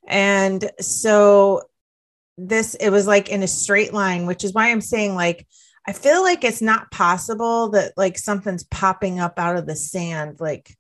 And 0.07 0.71
so 0.81 1.63
this 2.37 2.75
it 2.75 2.91
was 2.91 3.07
like 3.07 3.29
in 3.29 3.43
a 3.43 3.49
straight 3.49 3.93
line, 3.93 4.27
which 4.27 4.45
is 4.45 4.53
why 4.53 4.71
I'm 4.71 4.81
saying 4.81 5.15
like 5.15 5.47
I 5.87 5.93
feel 5.93 6.23
like 6.23 6.45
it's 6.45 6.63
not 6.63 6.91
possible 6.91 7.71
that 7.71 7.95
like 7.97 8.19
something's 8.19 8.65
popping 8.65 9.21
up 9.21 9.39
out 9.39 9.57
of 9.57 9.67
the 9.67 9.75
sand 9.75 10.37
like 10.39 10.77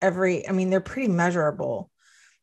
every 0.00 0.48
I 0.48 0.52
mean 0.52 0.70
they're 0.70 0.80
pretty 0.80 1.08
measurable 1.08 1.90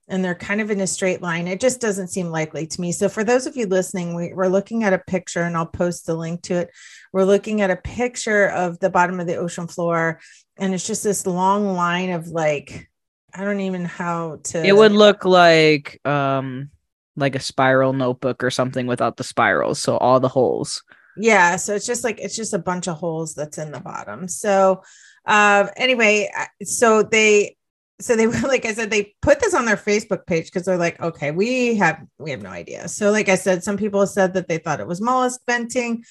and 0.07 0.23
they're 0.23 0.35
kind 0.35 0.59
of 0.61 0.69
in 0.69 0.81
a 0.81 0.87
straight 0.87 1.21
line. 1.21 1.47
It 1.47 1.59
just 1.59 1.79
doesn't 1.79 2.09
seem 2.09 2.27
likely 2.27 2.67
to 2.67 2.81
me. 2.81 2.91
So, 2.91 3.09
for 3.09 3.23
those 3.23 3.45
of 3.47 3.55
you 3.55 3.65
listening, 3.65 4.15
we, 4.15 4.33
we're 4.33 4.47
looking 4.47 4.83
at 4.83 4.93
a 4.93 4.99
picture, 4.99 5.43
and 5.43 5.55
I'll 5.55 5.65
post 5.65 6.05
the 6.05 6.15
link 6.15 6.41
to 6.43 6.55
it. 6.55 6.69
We're 7.11 7.23
looking 7.23 7.61
at 7.61 7.71
a 7.71 7.75
picture 7.77 8.47
of 8.49 8.79
the 8.79 8.89
bottom 8.89 9.19
of 9.19 9.27
the 9.27 9.37
ocean 9.37 9.67
floor, 9.67 10.19
and 10.57 10.73
it's 10.73 10.85
just 10.87 11.03
this 11.03 11.25
long 11.25 11.73
line 11.73 12.11
of 12.11 12.27
like, 12.27 12.89
I 13.33 13.43
don't 13.43 13.61
even 13.61 13.83
know 13.83 13.89
how 13.89 14.39
to. 14.43 14.65
It 14.65 14.75
would 14.75 14.91
look 14.91 15.25
like 15.25 15.99
um 16.05 16.69
like 17.15 17.35
a 17.35 17.39
spiral 17.39 17.93
notebook 17.93 18.43
or 18.43 18.49
something 18.49 18.87
without 18.87 19.17
the 19.17 19.23
spirals, 19.23 19.79
so 19.79 19.97
all 19.97 20.19
the 20.19 20.27
holes. 20.29 20.83
yeah 21.15 21.55
so 21.57 21.75
it's 21.75 21.85
just 21.85 22.03
like 22.03 22.19
it's 22.19 22.35
just 22.35 22.55
a 22.55 22.59
bunch 22.59 22.87
of 22.87 22.97
holes 22.97 23.35
that's 23.35 23.59
in 23.59 23.71
the 23.71 23.79
bottom 23.79 24.27
so 24.27 24.81
uh 25.27 25.67
anyway 25.77 26.27
so 26.63 27.03
they 27.03 27.55
so 27.99 28.15
they 28.15 28.27
were 28.27 28.39
like 28.41 28.65
i 28.65 28.73
said 28.73 28.89
they 28.89 29.13
put 29.21 29.39
this 29.39 29.53
on 29.53 29.65
their 29.65 29.77
facebook 29.77 30.25
page 30.25 30.45
because 30.45 30.63
they're 30.65 30.77
like 30.77 30.99
okay 31.01 31.31
we 31.31 31.75
have 31.75 32.01
we 32.17 32.31
have 32.31 32.41
no 32.41 32.49
idea. 32.49 32.87
So 32.87 33.11
like 33.11 33.29
i 33.29 33.35
said 33.35 33.63
some 33.63 33.77
people 33.77 34.05
said 34.07 34.33
that 34.33 34.47
they 34.47 34.57
thought 34.57 34.79
it 34.79 34.87
was 34.87 35.01
mollusk 35.01 35.41
venting. 35.47 36.03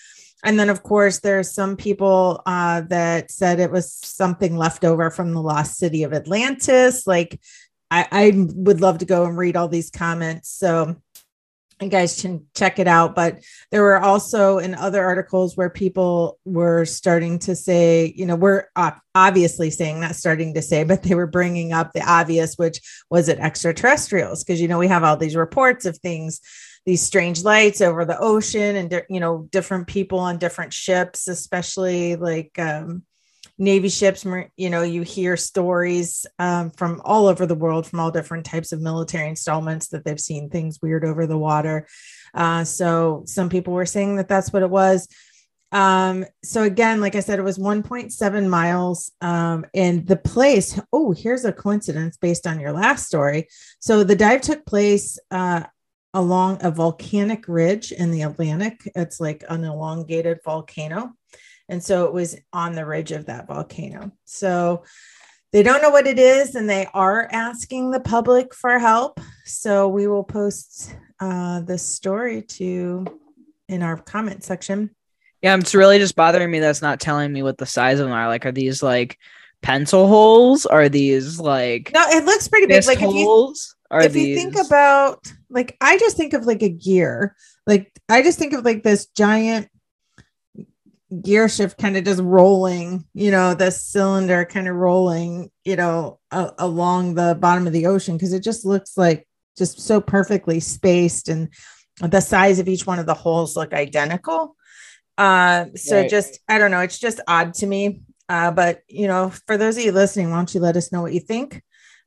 And 0.45 0.59
then 0.59 0.71
of 0.71 0.83
course 0.83 1.21
there's 1.21 1.53
some 1.53 1.77
people 1.77 2.43
uh 2.47 2.83
that 2.89 3.31
said 3.31 3.61
it 3.61 3.71
was 3.71 3.93
something 3.93 4.57
left 4.57 4.85
over 4.85 5.11
from 5.11 5.33
the 5.33 5.43
lost 5.43 5.77
city 5.77 6.03
of 6.03 6.13
atlantis. 6.13 7.07
Like 7.07 7.41
i 7.91 8.07
i 8.11 8.33
would 8.37 8.81
love 8.81 8.99
to 8.99 9.05
go 9.05 9.25
and 9.25 9.37
read 9.37 9.57
all 9.57 9.69
these 9.69 9.91
comments. 9.91 10.51
So 10.51 10.97
you 11.83 11.91
guys 11.91 12.21
can 12.21 12.47
check 12.55 12.79
it 12.79 12.87
out 12.87 13.15
but 13.15 13.39
there 13.71 13.83
were 13.83 13.99
also 13.99 14.59
in 14.59 14.75
other 14.75 15.03
articles 15.03 15.57
where 15.57 15.71
people 15.71 16.39
were 16.45 16.85
starting 16.85 17.39
to 17.39 17.55
say 17.55 18.13
you 18.17 18.27
know 18.27 18.37
we're 18.37 18.67
obviously 19.15 19.71
saying 19.71 20.01
not 20.01 20.15
starting 20.15 20.55
to 20.55 20.63
say 20.63 20.85
but 20.85 21.03
they 21.03 21.15
were 21.15 21.27
bringing 21.27 21.73
up 21.73 21.93
the 21.93 22.03
obvious 22.03 22.57
which 22.57 22.81
was 23.11 23.29
it 23.29 23.39
extraterrestrials? 23.39 24.45
Because 24.45 24.61
you 24.61 24.69
know 24.69 24.79
we 24.79 24.89
have 24.89 25.05
all 25.05 25.17
these 25.17 25.37
reports 25.37 25.85
of 25.85 25.99
things 25.99 26.41
these 26.85 27.03
strange 27.03 27.45
lights 27.45 27.81
over 27.81 28.05
the 28.05 28.19
ocean 28.19 28.77
and 28.77 29.05
you 29.09 29.21
know 29.21 29.49
different 29.53 29.87
people 29.87 30.19
on 30.19 30.39
different 30.39 30.73
ships 30.73 31.29
especially 31.29 32.17
like 32.17 32.59
um 32.59 33.03
navy 33.63 33.89
ships 33.89 34.27
you 34.57 34.69
know 34.69 34.83
you 34.83 35.03
hear 35.03 35.37
stories 35.37 36.27
um, 36.41 36.71
from 36.71 37.01
all 37.05 37.29
over 37.29 37.47
the 37.47 37.55
world 37.55 37.87
from 37.87 38.01
all 38.01 38.11
different 38.11 38.45
types 38.45 38.73
of 38.73 38.81
military 38.81 39.29
installments 39.29 39.89
that 39.89 40.05
they've 40.05 40.21
seen 40.21 40.51
things 40.51 40.81
weird 40.83 41.05
over 41.05 41.27
the 41.27 41.39
water 41.39 41.87
uh, 42.35 42.65
so 42.65 43.23
some 43.25 43.49
people 43.49 43.73
were 43.73 43.87
saying 43.87 44.17
that 44.17 44.29
that's 44.29 44.53
what 44.53 44.63
it 44.63 44.71
was 44.71 45.07
um, 45.71 46.27
so 46.45 46.65
again, 46.65 47.01
like 47.01 47.15
I 47.15 47.21
said, 47.21 47.39
it 47.39 47.45
was 47.45 47.59
1.7 47.59 48.47
miles. 48.47 49.11
Um, 49.23 49.65
and 49.75 50.07
the 50.07 50.17
place, 50.17 50.79
oh, 50.93 51.13
here's 51.13 51.47
a 51.47 51.53
coincidence 51.53 52.19
based 52.19 52.47
on 52.47 52.61
your 52.61 52.73
last 52.73 53.07
story. 53.07 53.49
So 53.81 54.05
the 54.05 54.15
dive 54.15 54.43
took 54.43 54.67
place 54.67 55.19
uh, 55.31 55.63
along 56.13 56.59
a 56.61 56.71
volcanic 56.71 57.49
ridge 57.49 57.91
in 57.91 58.11
the 58.11 58.21
Atlantic. 58.21 58.83
It's 58.95 59.19
like 59.19 59.45
an 59.49 59.65
elongated 59.65 60.41
volcano. 60.45 61.15
And 61.73 61.83
so 61.83 62.05
it 62.05 62.13
was 62.13 62.37
on 62.53 62.75
the 62.75 62.85
ridge 62.85 63.13
of 63.13 63.27
that 63.27 63.47
volcano. 63.47 64.13
So 64.27 64.85
they 65.53 65.63
don't 65.63 65.81
know 65.81 65.89
what 65.89 66.07
it 66.07 66.19
is 66.19 66.55
and 66.55 66.69
they 66.69 66.87
are 66.93 67.27
asking 67.33 67.91
the 67.91 68.01
public 68.01 68.55
for 68.55 68.79
help. 68.79 69.19
So 69.47 69.89
we 69.89 70.07
will 70.07 70.23
post 70.23 70.95
uh, 71.19 71.63
this 71.63 71.83
story 71.83 72.43
to 72.43 73.07
in 73.71 73.83
our 73.83 73.97
comment 73.97 74.45
section. 74.45 74.91
Yeah, 75.41 75.57
it's 75.57 75.75
really 75.75 75.99
just 75.99 76.15
bothering 76.15 76.51
me 76.51 76.59
that's 76.59 76.83
not 76.83 77.01
telling 77.01 77.33
me 77.33 77.43
what 77.43 77.57
the 77.57 77.65
size 77.65 77.99
of 78.01 78.05
them 78.07 78.15
are. 78.15 78.29
Like, 78.29 78.45
are 78.45 78.53
these 78.53 78.83
like 78.83 79.17
pencil 79.63 80.09
holes? 80.09 80.67
Are 80.67 80.91
these 80.91 81.41
like 81.41 81.91
no? 81.95 82.05
It 82.09 82.27
looks 82.27 82.49
pretty 82.49 82.67
big. 82.67 82.87
Like 82.87 82.99
holes. 82.99 83.75
If 83.91 83.95
you, 83.95 83.97
are 83.97 84.03
if 84.03 84.13
these... 84.13 84.29
you 84.29 84.37
think 84.37 84.67
about 84.67 85.27
like, 85.49 85.75
I 85.81 85.97
just 85.97 86.19
think 86.19 86.35
of 86.35 86.45
like 86.45 86.63
a 86.63 86.69
gear. 86.69 87.35
Like 87.67 87.91
I 88.11 88.23
just 88.23 88.39
think 88.39 88.53
of 88.53 88.63
like 88.63 88.83
this 88.83 89.07
giant 89.07 89.71
gear 91.21 91.49
shift 91.49 91.79
kind 91.79 91.97
of 91.97 92.05
just 92.05 92.23
rolling. 92.23 93.05
You 93.15 93.31
know, 93.31 93.55
the 93.55 93.71
cylinder 93.71 94.45
kind 94.45 94.69
of 94.69 94.77
rolling. 94.77 95.51
You 95.65 95.77
know, 95.77 96.19
a- 96.31 96.53
along 96.59 97.15
the 97.15 97.37
bottom 97.39 97.67
of 97.67 97.73
the 97.73 97.87
ocean 97.87 98.17
because 98.17 98.33
it 98.33 98.43
just 98.43 98.65
looks 98.65 98.97
like 98.97 99.27
just 99.57 99.81
so 99.81 100.01
perfectly 100.01 100.61
spaced 100.61 101.29
and 101.29 101.49
the 102.01 102.21
size 102.21 102.59
of 102.59 102.69
each 102.69 102.87
one 102.87 102.99
of 102.99 103.07
the 103.07 103.15
holes 103.15 103.55
look 103.55 103.75
identical 103.75 104.57
uh, 105.19 105.67
so 105.77 106.01
right. 106.01 106.11
just 106.11 106.41
I 106.49 106.59
don't 106.59 106.71
know, 106.71 106.81
it's 106.81 106.99
just 106.99 107.21
odd 107.29 107.55
to 107.55 107.67
me. 107.67 108.03
Uh, 108.29 108.51
but 108.51 108.81
you 108.89 109.07
know, 109.07 109.31
for 109.47 109.57
those 109.57 109.77
of 109.77 109.85
you 109.85 109.93
listening, 109.93 110.31
why 110.31 110.37
don't 110.37 110.55
you 110.55 110.61
let 110.61 110.77
us 110.77 110.93
know 110.93 111.03
what 111.03 111.13
you 111.13 111.21
think? 111.21 111.63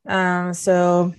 Um, 0.08 0.54
so 0.54 1.14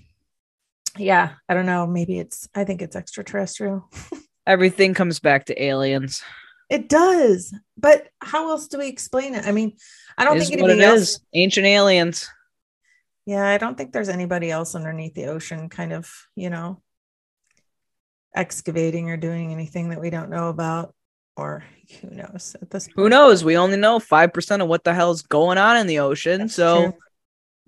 yeah, 0.98 1.32
I 1.48 1.54
don't 1.54 1.66
know. 1.66 1.86
Maybe 1.86 2.18
it's 2.18 2.48
I 2.54 2.64
think 2.64 2.82
it's 2.82 2.96
extraterrestrial. 2.96 3.88
Everything 4.46 4.94
comes 4.94 5.20
back 5.20 5.46
to 5.46 5.62
aliens. 5.62 6.22
It 6.68 6.88
does, 6.88 7.54
but 7.76 8.08
how 8.20 8.50
else 8.50 8.66
do 8.66 8.78
we 8.78 8.88
explain 8.88 9.34
it? 9.34 9.46
I 9.46 9.52
mean, 9.52 9.76
I 10.18 10.24
don't 10.24 10.38
think 10.38 10.52
anything 10.52 10.80
else. 10.80 11.00
Is. 11.00 11.20
Ancient 11.32 11.66
aliens. 11.66 12.28
Yeah, 13.24 13.46
I 13.46 13.58
don't 13.58 13.76
think 13.76 13.92
there's 13.92 14.08
anybody 14.08 14.50
else 14.50 14.74
underneath 14.74 15.14
the 15.14 15.26
ocean, 15.26 15.68
kind 15.68 15.92
of, 15.92 16.10
you 16.34 16.50
know, 16.50 16.82
excavating 18.34 19.10
or 19.10 19.16
doing 19.16 19.52
anything 19.52 19.90
that 19.90 20.00
we 20.00 20.10
don't 20.10 20.30
know 20.30 20.48
about 20.48 20.94
or 21.36 21.64
who 22.00 22.10
knows 22.10 22.56
at 22.60 22.70
this 22.70 22.86
point. 22.86 22.96
Who 22.96 23.08
knows? 23.08 23.44
We 23.44 23.56
only 23.56 23.76
know 23.76 23.98
5% 23.98 24.62
of 24.62 24.68
what 24.68 24.84
the 24.84 24.94
hell's 24.94 25.22
going 25.22 25.58
on 25.58 25.76
in 25.76 25.86
the 25.86 26.00
ocean. 26.00 26.42
That's 26.42 26.54
so 26.54 26.82
true. 26.82 26.94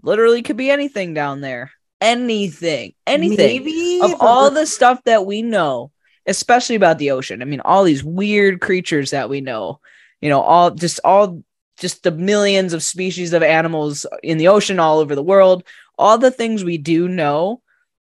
literally 0.03 0.43
could 0.43 0.57
be 0.57 0.71
anything 0.71 1.15
down 1.15 1.41
there. 1.41 1.73
Anything. 2.01 2.95
Anything. 3.07 3.37
Maybe 3.37 4.01
of 4.03 4.15
all 4.21 4.51
the 4.51 4.67
stuff 4.67 5.03
that 5.05 5.27
we 5.27 5.43
know, 5.43 5.91
especially 6.29 6.77
about 6.77 6.99
the 6.99 7.11
ocean. 7.11 7.43
I 7.43 7.45
mean, 7.45 7.61
all 7.61 7.85
these 7.85 8.05
weird 8.05 8.61
creatures 8.61 9.11
that 9.11 9.29
we 9.29 9.41
know, 9.41 9.81
you 10.21 10.29
know, 10.29 10.41
all 10.41 10.71
just 10.71 11.01
all 11.05 11.43
just 11.79 12.03
the 12.03 12.11
millions 12.11 12.73
of 12.73 12.83
species 12.83 13.33
of 13.33 13.43
animals 13.43 14.07
in 14.23 14.39
the 14.39 14.49
ocean 14.49 14.79
all 14.79 14.99
over 14.99 15.15
the 15.15 15.23
world, 15.23 15.65
all 15.99 16.19
the 16.19 16.31
things 16.31 16.63
we 16.63 16.79
do 16.79 17.09
know 17.09 17.63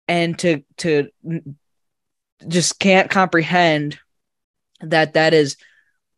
and 0.08 0.38
to 0.40 0.64
to 0.78 1.10
just 2.48 2.80
can't 2.80 3.10
comprehend 3.10 4.00
that 4.82 5.14
that 5.14 5.34
is 5.34 5.58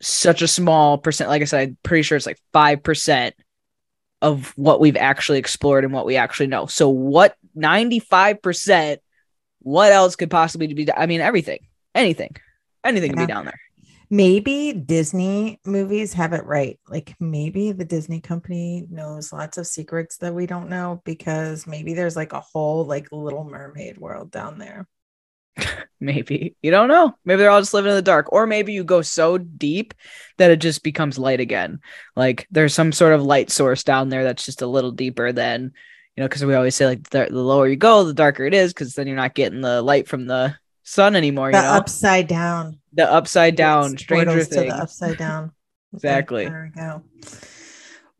such 0.01 0.41
a 0.41 0.47
small 0.47 0.97
percent. 0.97 1.29
Like 1.29 1.41
I 1.41 1.45
said, 1.45 1.69
I'm 1.69 1.77
pretty 1.83 2.03
sure 2.03 2.15
it's 2.15 2.25
like 2.25 2.39
5% 2.53 3.33
of 4.21 4.53
what 4.57 4.79
we've 4.79 4.97
actually 4.97 5.39
explored 5.39 5.83
and 5.83 5.93
what 5.93 6.05
we 6.05 6.15
actually 6.15 6.47
know. 6.47 6.65
So, 6.65 6.89
what 6.89 7.35
95%, 7.57 8.97
what 9.59 9.91
else 9.91 10.15
could 10.15 10.31
possibly 10.31 10.73
be? 10.73 10.91
I 10.91 11.05
mean, 11.05 11.21
everything, 11.21 11.67
anything, 11.95 12.35
anything 12.83 13.11
yeah. 13.11 13.15
can 13.15 13.25
be 13.25 13.33
down 13.33 13.45
there. 13.45 13.59
Maybe 14.09 14.71
Disney 14.71 15.59
movies 15.65 16.13
have 16.13 16.33
it 16.33 16.45
right. 16.45 16.79
Like 16.87 17.15
maybe 17.19 17.71
the 17.71 17.85
Disney 17.85 18.21
company 18.21 18.85
knows 18.91 19.33
lots 19.33 19.57
of 19.57 19.65
secrets 19.65 20.17
that 20.17 20.35
we 20.35 20.45
don't 20.45 20.69
know 20.69 21.01
because 21.05 21.65
maybe 21.65 21.95
there's 21.95 22.15
like 22.15 22.33
a 22.33 22.39
whole 22.39 22.85
like 22.85 23.11
little 23.11 23.43
mermaid 23.43 23.97
world 23.97 24.29
down 24.29 24.59
there. 24.59 24.87
maybe 25.99 26.55
you 26.61 26.69
don't 26.69 26.89
know 26.89 27.15
maybe 27.23 27.39
they're 27.39 27.49
all 27.49 27.61
just 27.61 27.73
living 27.73 27.89
in 27.89 27.95
the 27.95 28.01
dark 28.01 28.31
or 28.33 28.45
maybe 28.45 28.73
you 28.73 28.83
go 28.83 29.01
so 29.01 29.37
deep 29.37 29.93
that 30.37 30.51
it 30.51 30.57
just 30.57 30.83
becomes 30.83 31.17
light 31.17 31.39
again 31.39 31.79
like 32.15 32.45
there's 32.51 32.73
some 32.73 32.91
sort 32.91 33.13
of 33.13 33.23
light 33.23 33.49
source 33.49 33.83
down 33.83 34.09
there 34.09 34.25
that's 34.25 34.45
just 34.45 34.61
a 34.61 34.67
little 34.67 34.91
deeper 34.91 35.31
than 35.31 35.71
you 36.15 36.21
know 36.21 36.27
because 36.27 36.43
we 36.43 36.53
always 36.55 36.75
say 36.75 36.85
like 36.85 37.09
the, 37.09 37.27
the, 37.29 37.39
lower 37.41 37.67
you 37.67 37.77
go 37.77 38.03
the 38.03 38.13
darker 38.13 38.45
it 38.45 38.53
is 38.53 38.73
because 38.73 38.93
then 38.95 39.07
you're 39.07 39.15
not 39.15 39.33
getting 39.33 39.61
the 39.61 39.81
light 39.81 40.07
from 40.07 40.27
the 40.27 40.55
sun 40.85 41.15
anymore 41.15 41.51
the 41.51 41.57
you 41.57 41.63
know? 41.63 41.69
upside 41.71 42.27
down. 42.27 42.79
The 42.93 43.11
upside 43.11 43.55
down 43.55 43.93
it's 43.93 44.03
stranger 44.03 44.43
thing 44.43 44.69
the 44.69 44.75
upside 44.75 45.17
down. 45.17 45.51
Exactly. 45.93 46.43
there 46.43 46.71
we 46.75 46.81
go. 46.81 47.03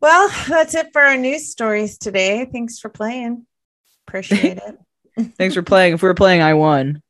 Well 0.00 0.30
that's 0.48 0.74
it 0.74 0.94
for 0.94 1.02
our 1.02 1.16
news 1.16 1.50
stories 1.50 1.98
today. 1.98 2.46
Thanks 2.50 2.78
for 2.78 2.88
playing. 2.88 3.46
Appreciate 4.08 4.58
it. 4.58 4.78
Thanks 5.36 5.54
for 5.54 5.62
playing. 5.62 5.94
If 5.94 6.02
we 6.02 6.08
were 6.08 6.14
playing 6.14 6.40
i 6.40 6.54
won. 6.54 7.02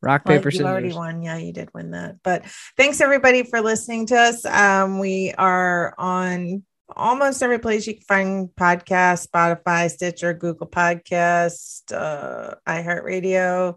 Rock, 0.00 0.22
well, 0.26 0.38
paper, 0.38 0.50
scissors. 0.50 0.66
Already 0.66 0.92
won. 0.92 1.22
Yeah, 1.22 1.36
you 1.36 1.52
did 1.52 1.72
win 1.72 1.92
that. 1.92 2.16
But 2.22 2.44
thanks 2.76 3.00
everybody 3.00 3.42
for 3.42 3.62
listening 3.62 4.06
to 4.06 4.16
us. 4.16 4.44
Um, 4.44 4.98
we 4.98 5.32
are 5.36 5.94
on 5.96 6.62
almost 6.94 7.42
every 7.42 7.58
place 7.58 7.86
you 7.86 7.94
can 7.94 8.02
find 8.02 8.48
podcasts, 8.50 9.26
Spotify, 9.26 9.90
Stitcher, 9.90 10.34
Google 10.34 10.66
Podcast, 10.66 11.92
uh, 11.92 12.54
iHeartRadio, 12.68 13.76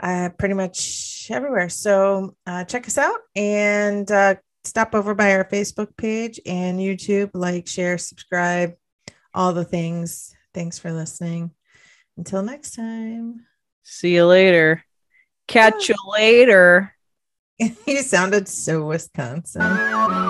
uh, 0.00 0.30
pretty 0.38 0.54
much 0.54 1.28
everywhere. 1.30 1.68
So 1.68 2.34
uh, 2.46 2.64
check 2.64 2.86
us 2.86 2.98
out 2.98 3.18
and 3.34 4.10
uh, 4.10 4.36
stop 4.64 4.94
over 4.94 5.14
by 5.14 5.34
our 5.34 5.44
Facebook 5.44 5.96
page 5.96 6.40
and 6.46 6.78
YouTube, 6.78 7.30
like, 7.34 7.66
share, 7.66 7.98
subscribe, 7.98 8.74
all 9.34 9.52
the 9.52 9.64
things. 9.64 10.34
Thanks 10.54 10.78
for 10.78 10.92
listening. 10.92 11.52
Until 12.16 12.42
next 12.42 12.74
time. 12.74 13.46
See 13.82 14.14
you 14.14 14.26
later. 14.26 14.84
Catch 15.46 15.88
you 15.88 15.94
later. 16.12 16.94
you 17.58 18.02
sounded 18.02 18.48
so 18.48 18.84
Wisconsin. 18.86 20.27